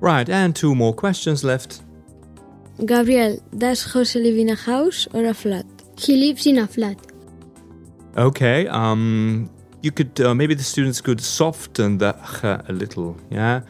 Right, 0.00 0.28
and 0.28 0.54
two 0.54 0.74
more 0.74 0.94
questions 0.94 1.44
left. 1.44 1.82
Gabriel, 2.84 3.38
does 3.56 3.82
Jose 3.92 4.18
live 4.18 4.36
in 4.36 4.50
a 4.50 4.54
house 4.54 5.06
or 5.12 5.24
a 5.24 5.34
flat? 5.34 5.66
He 5.96 6.16
lives 6.16 6.46
in 6.46 6.58
a 6.58 6.66
flat. 6.66 6.98
Okay, 8.16 8.66
um, 8.68 9.50
you 9.82 9.90
could 9.92 10.20
uh, 10.20 10.34
maybe 10.34 10.54
the 10.54 10.62
students 10.62 11.00
could 11.00 11.20
soften 11.20 11.98
the 11.98 12.12
ch 12.12 12.44
a 12.44 12.72
little. 12.72 13.16
Yeah, 13.30 13.60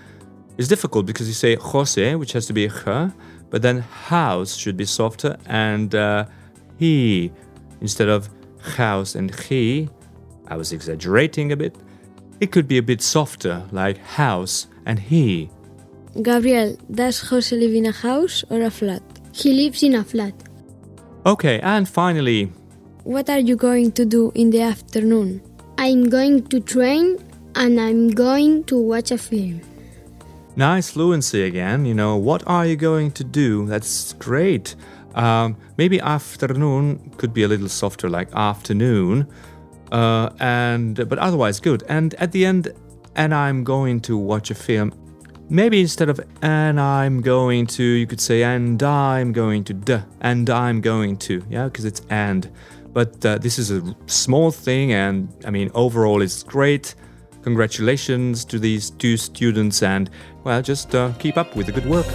it's 0.59 0.69
difficult 0.69 1.07
because 1.07 1.27
you 1.27 1.35
say 1.35 1.57
Jose, 1.57 2.15
which 2.15 2.33
has 2.33 2.47
to 2.47 2.53
be 2.53 2.65
a 2.67 2.71
ch, 2.71 3.13
but 3.51 3.63
then 3.63 3.81
house 3.81 4.57
should 4.57 4.77
be 4.77 4.85
softer, 4.85 5.37
and 5.47 5.95
uh, 5.95 6.27
he 6.79 7.33
instead 7.81 8.09
of 8.09 8.29
house 8.77 9.15
and 9.15 9.35
he. 9.41 9.89
I 10.49 10.57
was 10.57 10.73
exaggerating 10.73 11.53
a 11.53 11.57
bit. 11.57 11.75
It 12.41 12.53
could 12.53 12.69
be 12.69 12.79
a 12.79 12.83
bit 12.83 13.01
softer, 13.03 13.65
like 13.73 13.99
house 13.99 14.67
and 14.87 14.99
he. 14.99 15.51
Gabriel, 16.23 16.77
does 16.91 17.21
Jose 17.29 17.55
live 17.57 17.75
in 17.75 17.87
a 17.87 17.93
house 17.93 18.45
or 18.51 18.61
a 18.63 18.71
flat? 18.71 19.03
He 19.33 19.53
lives 19.53 19.83
in 19.83 19.95
a 19.95 20.05
flat. 20.05 20.35
Okay, 21.27 21.59
and 21.61 21.89
finally, 21.89 22.53
What 23.05 23.29
are 23.29 23.39
you 23.39 23.57
going 23.57 23.93
to 23.93 24.07
do 24.07 24.33
in 24.35 24.49
the 24.49 24.63
afternoon? 24.63 25.43
I'm 25.77 26.09
going 26.09 26.47
to 26.49 26.61
train 26.61 27.19
and 27.55 27.79
I'm 27.79 28.09
going 28.09 28.65
to 28.65 28.79
watch 28.79 29.11
a 29.11 29.19
film. 29.19 29.61
Nice 30.57 30.91
fluency 30.91 31.43
again. 31.43 31.85
You 31.85 31.95
know, 31.95 32.17
what 32.17 32.43
are 32.47 32.67
you 32.67 32.77
going 32.77 33.13
to 33.13 33.25
do? 33.25 33.67
That's 33.67 34.13
great. 34.15 34.75
Um, 35.15 35.57
maybe 35.77 36.01
afternoon 36.01 37.13
could 37.17 37.33
be 37.33 37.45
a 37.45 37.49
little 37.49 37.69
softer, 37.69 38.09
like 38.09 38.29
afternoon. 38.35 39.29
Uh, 39.93 40.31
and 40.41 41.09
but 41.09 41.19
otherwise 41.19 41.61
good. 41.61 41.85
And 41.89 42.15
at 42.15 42.33
the 42.33 42.45
end, 42.45 42.73
and 43.15 43.35
I'm 43.35 43.65
going 43.65 44.01
to 44.03 44.17
watch 44.17 44.51
a 44.51 44.55
film. 44.55 44.93
Maybe 45.49 45.81
instead 45.81 46.09
of 46.09 46.21
and 46.43 46.81
I'm 46.81 47.21
going 47.21 47.67
to, 47.67 47.83
you 47.83 48.07
could 48.07 48.21
say 48.21 48.43
and 48.43 48.83
I'm 48.83 49.33
going 49.33 49.63
to 49.65 49.75
duh 49.75 50.03
and 50.21 50.49
I'm 50.49 50.81
going 50.81 51.17
to, 51.19 51.45
yeah, 51.49 51.67
because 51.67 51.85
it's 51.85 52.03
and. 52.11 52.51
But 52.93 53.27
uh, 53.27 53.39
this 53.39 53.59
is 53.59 53.73
a 53.73 53.83
small 54.07 54.53
thing, 54.53 54.93
and 54.93 55.29
I 55.45 55.51
mean 55.51 55.71
overall 55.75 56.23
it's 56.23 56.43
great. 56.43 56.95
Congratulations 57.45 58.45
to 58.47 58.59
these 58.59 58.91
two 58.91 59.17
students, 59.19 59.83
and 59.83 60.11
well, 60.45 60.63
just 60.63 60.95
uh, 60.95 61.13
keep 61.19 61.37
up 61.37 61.55
with 61.55 61.67
the 61.67 61.73
good 61.73 61.87
work. 61.87 62.07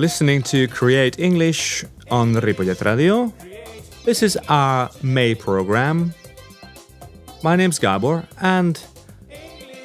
Listening 0.00 0.42
to 0.42 0.66
Create 0.66 1.18
English 1.18 1.84
on 2.10 2.32
Ripollet 2.32 2.82
Radio. 2.86 3.30
This 4.02 4.22
is 4.22 4.38
our 4.48 4.88
May 5.02 5.34
program. 5.34 6.14
My 7.42 7.54
name's 7.54 7.78
Gabor, 7.78 8.26
and 8.40 8.82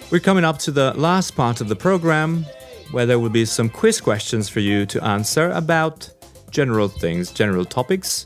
we're 0.09 0.21
coming 0.21 0.45
up 0.45 0.57
to 0.59 0.71
the 0.71 0.93
last 0.93 1.35
part 1.35 1.59
of 1.59 1.67
the 1.67 1.75
program 1.75 2.45
where 2.91 3.05
there 3.05 3.19
will 3.19 3.29
be 3.29 3.43
some 3.43 3.67
quiz 3.67 3.99
questions 3.99 4.47
for 4.47 4.61
you 4.61 4.85
to 4.85 5.03
answer 5.03 5.49
about 5.49 6.09
general 6.49 6.87
things, 6.87 7.33
general 7.33 7.65
topics, 7.65 8.25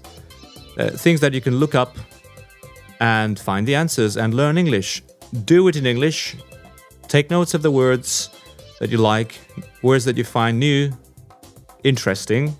uh, 0.77 0.91
things 0.91 1.19
that 1.21 1.33
you 1.33 1.41
can 1.41 1.55
look 1.55 1.73
up 1.73 1.97
and 2.99 3.39
find 3.39 3.67
the 3.67 3.73
answers 3.73 4.15
and 4.15 4.35
learn 4.35 4.59
English. 4.59 5.01
Do 5.43 5.67
it 5.67 5.75
in 5.75 5.87
English. 5.87 6.35
Take 7.07 7.31
notes 7.31 7.55
of 7.55 7.63
the 7.63 7.71
words 7.71 8.29
that 8.79 8.91
you 8.91 8.99
like, 8.99 9.39
words 9.81 10.05
that 10.05 10.17
you 10.17 10.23
find 10.23 10.59
new, 10.59 10.91
interesting, 11.83 12.55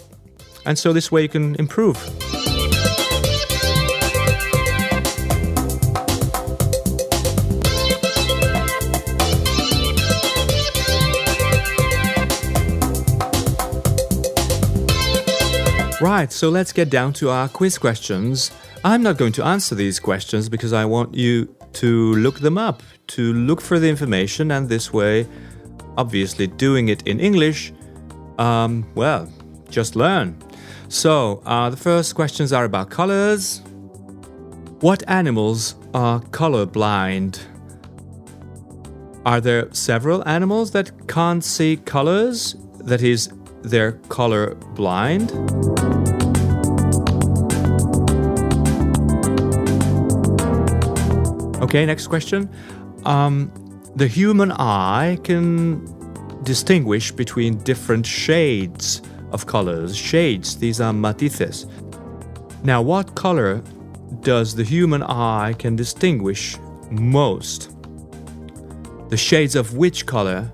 and 0.65 0.77
so 0.77 0.93
this 0.93 1.11
way 1.11 1.23
you 1.23 1.29
can 1.29 1.55
improve. 1.55 1.97
Right, 16.01 16.31
so 16.31 16.49
let's 16.49 16.71
get 16.71 16.89
down 16.89 17.11
to 17.13 17.29
our 17.29 17.49
quiz 17.49 17.77
questions. 17.77 18.51
I'm 18.85 19.03
not 19.03 19.17
going 19.17 19.33
to 19.33 19.43
answer 19.43 19.75
these 19.75 19.99
questions 19.99 20.47
because 20.47 20.71
I 20.71 20.85
want 20.85 21.13
you 21.13 21.53
to 21.73 22.13
look 22.15 22.39
them 22.39 22.57
up, 22.57 22.81
to 23.07 23.33
look 23.33 23.59
for 23.59 23.79
the 23.79 23.89
information, 23.89 24.51
and 24.51 24.69
this 24.69 24.93
way, 24.93 25.27
obviously, 25.97 26.47
doing 26.47 26.87
it 26.87 27.05
in 27.05 27.19
English, 27.19 27.73
um, 28.39 28.85
well, 28.95 29.31
just 29.69 29.95
learn. 29.95 30.37
So, 30.87 31.43
uh, 31.45 31.69
the 31.69 31.77
first 31.77 32.15
questions 32.15 32.51
are 32.51 32.65
about 32.65 32.89
colors. 32.89 33.61
What 34.79 35.03
animals 35.07 35.75
are 35.93 36.21
colorblind? 36.31 37.39
Are 39.25 39.41
there 39.41 39.67
several 39.73 40.27
animals 40.27 40.71
that 40.71 41.07
can't 41.07 41.43
see 41.43 41.77
colors? 41.77 42.55
That 42.79 43.03
is, 43.03 43.29
they're 43.61 43.93
color 44.07 44.55
blind? 44.73 45.31
Okay, 51.61 51.85
next 51.85 52.07
question. 52.07 52.49
Um, 53.05 53.51
the 53.95 54.07
human 54.07 54.53
eye 54.53 55.19
can 55.23 55.98
distinguish 56.49 57.11
between 57.11 57.59
different 57.59 58.03
shades 58.03 59.03
of 59.31 59.45
colors. 59.45 59.95
Shades, 59.95 60.57
these 60.57 60.81
are 60.81 60.91
matices. 60.91 61.67
Now, 62.63 62.81
what 62.81 63.13
color 63.13 63.61
does 64.21 64.55
the 64.55 64.63
human 64.63 65.03
eye 65.03 65.53
can 65.59 65.75
distinguish 65.75 66.57
most? 66.89 67.69
The 69.09 69.15
shades 69.15 69.55
of 69.55 69.77
which 69.77 70.07
color 70.07 70.51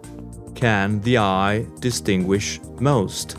can 0.53 0.99
the 0.99 1.17
eye 1.17 1.65
distinguish 1.79 2.59
most? 2.81 3.37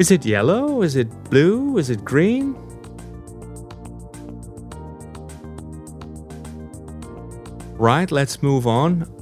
Is 0.00 0.10
it 0.10 0.26
yellow? 0.26 0.82
Is 0.82 0.96
it 0.96 1.08
blue? 1.30 1.78
Is 1.78 1.90
it 1.90 2.04
green? 2.04 2.56
Right, 7.78 8.10
let's 8.10 8.42
move 8.42 8.66
on. 8.66 9.21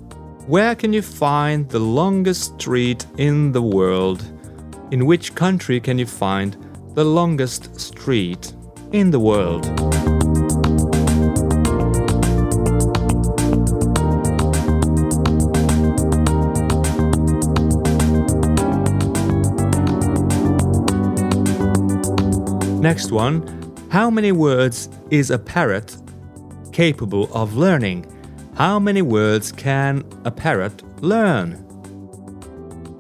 Where 0.51 0.75
can 0.75 0.93
you 0.93 1.01
find 1.01 1.69
the 1.69 1.79
longest 1.79 2.55
street 2.61 3.07
in 3.19 3.53
the 3.53 3.63
world? 3.63 4.21
In 4.91 5.07
which 5.07 5.37
country 5.37 5.79
can 5.79 5.97
you 5.97 6.07
find 6.07 6.57
the 6.95 7.05
longest 7.05 7.79
street 7.79 8.53
in 8.91 9.13
the 9.13 9.21
world? 9.21 9.65
Next 22.83 23.13
one. 23.13 23.47
How 23.89 24.11
many 24.11 24.33
words 24.33 24.89
is 25.11 25.31
a 25.31 25.39
parrot 25.39 25.97
capable 26.73 27.33
of 27.33 27.55
learning? 27.57 28.05
How 28.61 28.79
many 28.79 29.01
words 29.01 29.53
can 29.53 30.05
a 30.27 30.31
parrot 30.31 30.83
learn? 31.03 31.57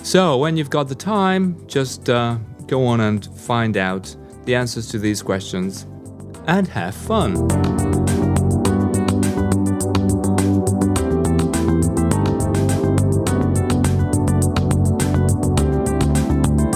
So, 0.03 0.39
when 0.39 0.57
you've 0.57 0.71
got 0.71 0.89
the 0.89 0.95
time, 0.95 1.63
just 1.67 2.09
uh, 2.09 2.39
go 2.67 2.87
on 2.87 3.01
and 3.01 3.27
find 3.37 3.77
out 3.77 4.17
the 4.47 4.55
answers 4.55 4.89
to 4.89 4.99
these 4.99 5.23
questions 5.23 5.83
and 6.47 6.67
have 6.67 6.95
fun. 6.95 7.35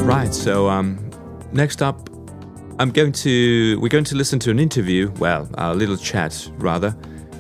Right, 0.05 0.35
so 0.35 0.69
um, 0.69 1.11
next 1.53 1.81
up, 1.81 2.11
I'm 2.79 2.91
going 2.91 3.13
to 3.13 3.79
we're 3.81 3.89
going 3.89 4.05
to 4.05 4.15
listen 4.15 4.39
to 4.41 4.51
an 4.51 4.59
interview, 4.59 5.11
well, 5.13 5.49
a 5.55 5.75
little 5.75 5.97
chat 5.97 6.51
rather, 6.59 6.95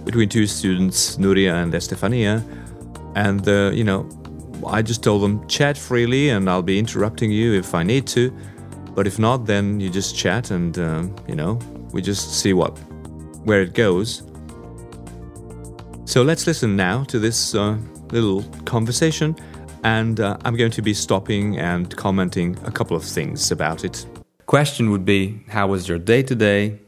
between 0.04 0.28
two 0.28 0.46
students, 0.46 1.16
Nuria 1.16 1.62
and 1.62 1.74
Estefania, 1.74 2.44
and 3.14 3.46
uh, 3.48 3.70
you 3.72 3.84
know, 3.84 4.08
I 4.66 4.82
just 4.82 5.02
told 5.02 5.22
them 5.22 5.46
chat 5.48 5.76
freely, 5.76 6.30
and 6.30 6.48
I'll 6.48 6.62
be 6.62 6.78
interrupting 6.78 7.30
you 7.30 7.54
if 7.54 7.74
I 7.74 7.82
need 7.82 8.06
to, 8.08 8.30
but 8.94 9.06
if 9.06 9.18
not, 9.18 9.46
then 9.46 9.80
you 9.80 9.90
just 9.90 10.16
chat, 10.16 10.50
and 10.50 10.78
uh, 10.78 11.04
you 11.28 11.34
know, 11.34 11.58
we 11.92 12.02
just 12.02 12.40
see 12.40 12.52
what 12.52 12.76
where 13.44 13.62
it 13.62 13.74
goes. 13.74 14.22
So 16.06 16.22
let's 16.22 16.46
listen 16.46 16.76
now 16.76 17.04
to 17.04 17.18
this 17.18 17.54
uh, 17.54 17.78
little 18.10 18.42
conversation, 18.64 19.36
and 19.84 20.20
uh, 20.20 20.36
I'm 20.44 20.56
going 20.56 20.70
to 20.72 20.82
be 20.82 20.94
stopping 20.94 21.58
and 21.58 21.94
commenting 21.96 22.56
a 22.64 22.70
couple 22.70 22.96
of 22.96 23.04
things 23.04 23.50
about 23.50 23.84
it. 23.84 24.06
Question 24.46 24.90
would 24.90 25.04
be 25.04 25.42
How 25.48 25.66
was 25.68 25.88
your 25.88 25.98
day 25.98 26.22
today? 26.22 26.78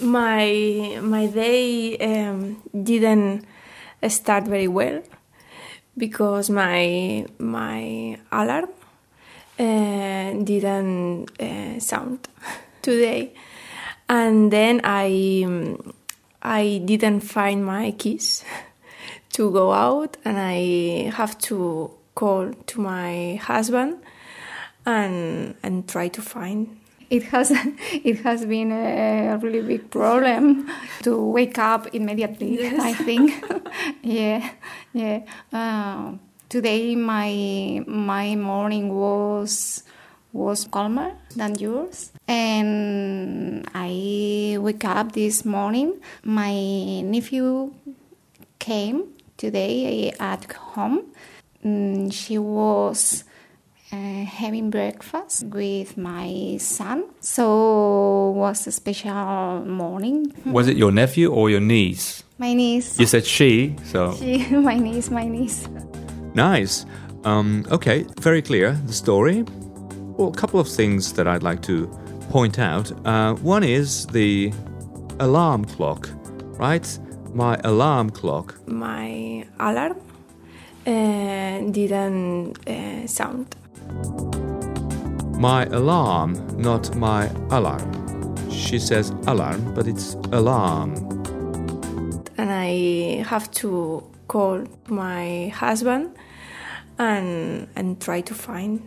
My 0.00 0.98
my 1.00 1.26
day 1.26 1.96
um, 1.98 2.62
didn't 2.82 3.46
start 4.08 4.44
very 4.44 4.68
well 4.68 5.02
because 5.96 6.50
my 6.50 7.26
my 7.38 8.18
alarm 8.32 8.70
uh, 9.58 10.32
didn't 10.42 11.30
uh, 11.40 11.78
sound 11.78 12.28
today, 12.82 13.34
and 14.08 14.50
then 14.50 14.80
I 14.82 15.46
I 16.42 16.82
didn't 16.84 17.20
find 17.20 17.64
my 17.64 17.92
keys 17.92 18.44
to 19.34 19.50
go 19.52 19.72
out, 19.72 20.16
and 20.24 20.38
I 20.38 21.10
have 21.14 21.38
to 21.50 21.90
call 22.16 22.52
to 22.52 22.80
my 22.80 23.36
husband 23.36 23.98
and 24.84 25.54
and 25.62 25.88
try 25.88 26.08
to 26.08 26.20
find 26.22 26.80
it 27.10 27.24
has 27.24 27.50
it 27.92 28.20
has 28.20 28.44
been 28.44 28.72
a 28.72 29.38
really 29.42 29.62
big 29.62 29.90
problem 29.90 30.68
to 31.02 31.16
wake 31.24 31.58
up 31.58 31.94
immediately. 31.94 32.60
Yes. 32.60 32.80
I 32.80 32.92
think, 32.94 33.44
yeah, 34.02 34.50
yeah. 34.92 35.20
Uh, 35.52 36.12
today 36.48 36.94
my 36.96 37.82
my 37.86 38.36
morning 38.36 38.94
was 38.94 39.84
was 40.32 40.64
calmer 40.64 41.12
than 41.36 41.54
yours, 41.56 42.10
and 42.26 43.68
I 43.74 44.56
wake 44.58 44.84
up 44.84 45.12
this 45.12 45.44
morning. 45.44 46.00
My 46.24 47.00
nephew 47.02 47.72
came 48.58 49.04
today 49.36 50.12
at 50.18 50.52
home. 50.52 51.12
Mm, 51.64 52.12
she 52.12 52.36
was 52.38 53.24
uh, 53.94 54.24
having 54.24 54.70
breakfast 54.70 55.44
with 55.44 55.96
my 55.96 56.56
son. 56.58 57.04
So 57.20 58.32
was 58.36 58.66
a 58.66 58.72
special 58.72 59.64
morning. 59.66 60.32
Was 60.46 60.68
it 60.68 60.76
your 60.76 60.92
nephew 60.92 61.30
or 61.32 61.50
your 61.50 61.60
niece? 61.60 62.22
My 62.38 62.52
niece. 62.54 62.98
You 62.98 63.06
said 63.06 63.24
she, 63.24 63.76
so 63.84 64.14
She, 64.18 64.38
my 64.50 64.74
niece, 64.76 65.10
my 65.10 65.24
niece. 65.24 65.68
nice. 66.34 66.86
Um, 67.24 67.64
okay, 67.70 68.04
very 68.20 68.42
clear 68.42 68.72
the 68.86 68.92
story. 68.92 69.44
Well, 70.18 70.28
a 70.28 70.34
couple 70.34 70.60
of 70.60 70.68
things 70.68 71.12
that 71.14 71.26
I'd 71.26 71.42
like 71.42 71.62
to 71.62 71.86
point 72.30 72.58
out. 72.58 72.92
Uh, 73.06 73.34
one 73.34 73.62
is 73.64 74.06
the 74.06 74.52
alarm 75.20 75.64
clock, 75.64 76.08
right? 76.58 76.86
My 77.32 77.56
alarm 77.64 78.10
clock. 78.10 78.54
my 78.66 79.46
alarm 79.58 79.96
uh, 80.86 81.60
didn't 81.70 82.58
uh, 82.68 83.06
sound. 83.06 83.46
My 85.38 85.64
alarm, 85.66 86.34
not 86.56 86.94
my 86.96 87.26
alarm. 87.50 87.90
She 88.50 88.78
says 88.78 89.10
alarm, 89.26 89.74
but 89.74 89.86
it's 89.86 90.14
alarm. 90.32 90.92
and 92.36 92.50
I 92.50 93.22
have 93.28 93.50
to 93.62 94.02
call 94.28 94.64
my 94.88 95.48
husband 95.48 96.16
and 96.98 97.68
and 97.76 98.00
try 98.00 98.20
to 98.22 98.34
find 98.34 98.80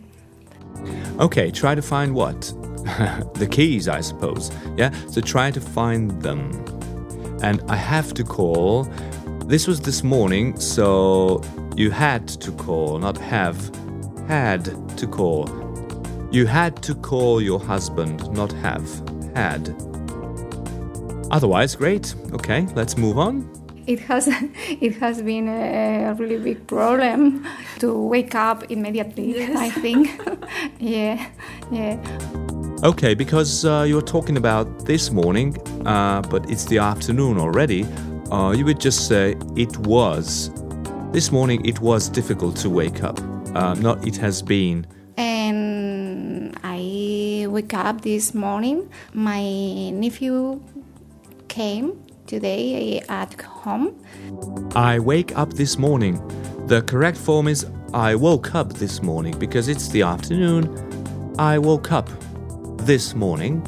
Okay, 1.18 1.50
try 1.50 1.74
to 1.74 1.82
find 1.82 2.14
what? 2.14 2.40
the 3.34 3.48
keys, 3.50 3.88
I 3.88 4.00
suppose. 4.00 4.50
Yeah, 4.76 4.90
so 5.08 5.20
try 5.20 5.50
to 5.50 5.60
find 5.60 6.22
them. 6.22 6.52
And 7.42 7.60
I 7.68 7.76
have 7.76 8.14
to 8.14 8.24
call. 8.24 8.84
This 9.46 9.66
was 9.66 9.80
this 9.80 10.02
morning, 10.04 10.58
so 10.60 11.42
you 11.76 11.90
had 11.90 12.28
to 12.28 12.52
call, 12.52 12.98
not 12.98 13.16
have. 13.18 13.56
Had 14.28 14.64
to 14.98 15.06
call. 15.06 15.48
You 16.30 16.46
had 16.46 16.82
to 16.82 16.94
call 16.94 17.40
your 17.40 17.58
husband, 17.58 18.30
not 18.32 18.52
have. 18.52 18.86
Had. 19.34 19.74
Otherwise, 21.30 21.74
great. 21.74 22.14
Okay, 22.32 22.66
let's 22.74 22.96
move 22.96 23.18
on. 23.18 23.50
It 23.86 24.00
has 24.00 24.28
it 24.68 24.96
has 24.96 25.22
been 25.22 25.48
a 25.48 26.14
really 26.18 26.36
big 26.36 26.66
problem 26.66 27.46
to 27.78 27.92
wake 27.92 28.34
up 28.34 28.70
immediately. 28.70 29.44
I 29.44 29.70
think, 29.70 30.20
yeah, 30.78 31.26
yeah. 31.72 31.96
Okay, 32.84 33.14
because 33.14 33.64
uh, 33.64 33.84
you're 33.88 34.02
talking 34.02 34.36
about 34.36 34.84
this 34.84 35.10
morning, 35.10 35.56
uh, 35.86 36.20
but 36.22 36.48
it's 36.50 36.66
the 36.66 36.78
afternoon 36.78 37.38
already, 37.38 37.86
uh, 38.30 38.52
you 38.56 38.64
would 38.66 38.78
just 38.78 39.08
say 39.08 39.36
it 39.56 39.76
was. 39.78 40.50
This 41.12 41.32
morning 41.32 41.64
it 41.64 41.80
was 41.80 42.10
difficult 42.10 42.56
to 42.56 42.68
wake 42.68 43.02
up, 43.02 43.18
uh, 43.54 43.74
not 43.74 44.06
it 44.06 44.16
has 44.16 44.42
been. 44.42 44.86
And 45.16 46.56
I 46.62 47.46
wake 47.48 47.74
up 47.74 48.02
this 48.02 48.34
morning. 48.34 48.88
My 49.14 49.90
nephew 49.90 50.62
came 51.48 52.00
today 52.26 53.00
at 53.08 53.40
home. 53.40 53.94
I 54.76 54.98
wake 54.98 55.36
up 55.36 55.54
this 55.54 55.78
morning. 55.78 56.20
The 56.66 56.82
correct 56.82 57.16
form 57.16 57.48
is 57.48 57.66
I 57.94 58.14
woke 58.14 58.54
up 58.54 58.74
this 58.74 59.02
morning 59.02 59.36
because 59.38 59.68
it's 59.68 59.88
the 59.88 60.02
afternoon. 60.02 61.34
I 61.38 61.58
woke 61.58 61.90
up 61.90 62.08
this 62.86 63.14
morning. 63.14 63.62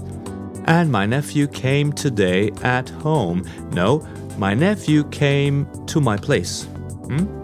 And 0.66 0.92
my 0.92 1.06
nephew 1.06 1.48
came 1.48 1.92
today 1.92 2.50
at 2.62 2.90
home. 2.90 3.44
No, 3.72 4.06
my 4.36 4.54
nephew 4.54 5.04
came 5.04 5.66
to 5.86 6.00
my 6.00 6.16
place. 6.16 6.64
Hmm? 7.06 7.39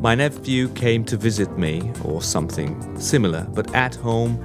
My 0.00 0.14
nephew 0.14 0.68
came 0.74 1.04
to 1.06 1.16
visit 1.16 1.58
me 1.58 1.90
or 2.04 2.22
something 2.22 3.00
similar, 3.00 3.48
but 3.52 3.74
at 3.74 3.96
home 3.96 4.38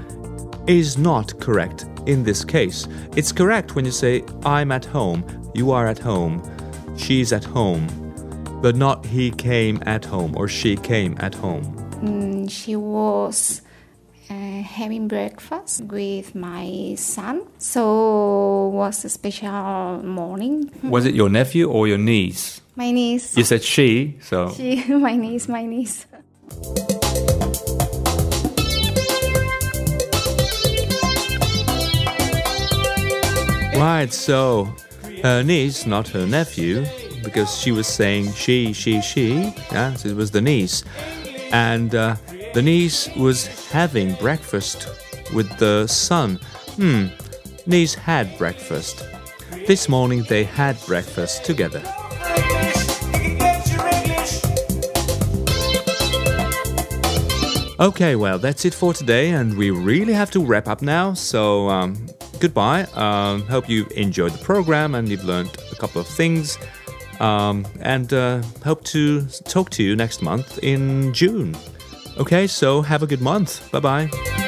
is 0.66 0.98
not 0.98 1.40
correct 1.40 1.86
in 2.08 2.24
this 2.24 2.44
case. 2.44 2.88
It's 3.16 3.32
correct 3.32 3.76
when 3.76 3.86
you 3.86 3.92
say 3.92 4.24
I'm 4.46 4.72
at 4.72 4.84
home, 4.84 5.24
you 5.54 5.70
are 5.72 5.88
at 5.88 6.00
home, 6.00 6.42
she's 6.98 7.32
at 7.32 7.44
home, 7.44 7.86
but 8.64 8.76
not 8.76 9.06
he 9.06 9.30
came 9.30 9.82
at 9.86 10.04
home 10.06 10.36
or 10.36 10.48
she 10.48 10.76
came 10.76 11.16
at 11.20 11.36
home. 11.36 11.64
Mm, 12.02 12.50
she 12.50 12.76
was 12.76 13.62
uh, 14.32 14.34
having 14.34 15.08
breakfast 15.08 15.84
with 15.84 16.34
my 16.34 16.96
son. 16.98 17.44
So 17.60 18.72
was 18.74 19.06
a 19.06 19.10
special 19.10 20.02
morning. 20.04 20.72
Was 20.82 21.06
it 21.06 21.14
your 21.14 21.30
nephew 21.30 21.70
or 21.70 21.88
your 21.88 22.00
niece? 22.00 22.63
My 22.76 22.92
niece. 22.92 23.38
You 23.38 23.44
said 23.44 23.64
she, 23.64 24.18
so 24.22 24.52
She, 24.54 24.84
my 24.88 25.16
niece, 25.16 25.48
my 25.48 25.64
niece. 25.64 26.08
Right, 33.76 34.12
so 34.12 34.74
her 35.22 35.44
niece, 35.44 35.86
not 35.86 36.08
her 36.10 36.26
nephew, 36.26 36.86
because 37.24 37.60
she 37.60 37.72
was 37.72 37.86
saying 37.86 38.32
she, 38.34 38.74
she, 38.74 39.02
she. 39.02 39.54
Yeah, 39.72 39.94
so 39.94 40.10
it 40.10 40.16
was 40.16 40.32
the 40.32 40.42
niece. 40.42 40.84
And 41.52 41.94
uh, 41.94 42.16
the 42.54 42.62
niece 42.62 43.08
was 43.16 43.48
having 43.70 44.16
breakfast 44.16 44.88
with 45.34 45.50
the 45.58 45.86
son. 45.88 46.40
Hmm, 46.76 47.08
niece 47.68 47.94
had 47.94 48.36
breakfast. 48.38 49.06
This 49.68 49.88
morning 49.88 50.24
they 50.24 50.44
had 50.44 50.78
breakfast 50.88 51.46
together. 51.46 51.84
Okay, 57.84 58.16
well, 58.16 58.40
that's 58.40 58.64
it 58.64 58.74
for 58.74 58.94
today, 58.94 59.32
and 59.32 59.58
we 59.58 59.70
really 59.70 60.14
have 60.14 60.32
to 60.32 60.40
wrap 60.40 60.70
up 60.70 60.82
now. 60.82 61.14
So, 61.14 61.68
um, 61.68 62.08
goodbye. 62.40 62.84
Um, 62.94 63.42
hope 63.42 63.68
you 63.68 63.86
enjoyed 63.88 64.32
the 64.32 64.38
program 64.38 64.96
and 64.96 65.10
you've 65.10 65.26
learned 65.26 65.58
a 65.70 65.76
couple 65.76 66.00
of 66.00 66.08
things. 66.08 66.58
Um, 67.20 67.66
and 67.82 68.14
uh, 68.14 68.42
hope 68.64 68.86
to 68.86 69.26
talk 69.26 69.70
to 69.72 69.84
you 69.84 69.98
next 69.98 70.22
month 70.22 70.60
in 70.64 71.14
June. 71.14 71.58
Okay, 72.18 72.48
so 72.48 72.82
have 72.82 73.04
a 73.04 73.08
good 73.08 73.22
month. 73.22 73.70
Bye 73.74 73.82
bye. 73.82 74.43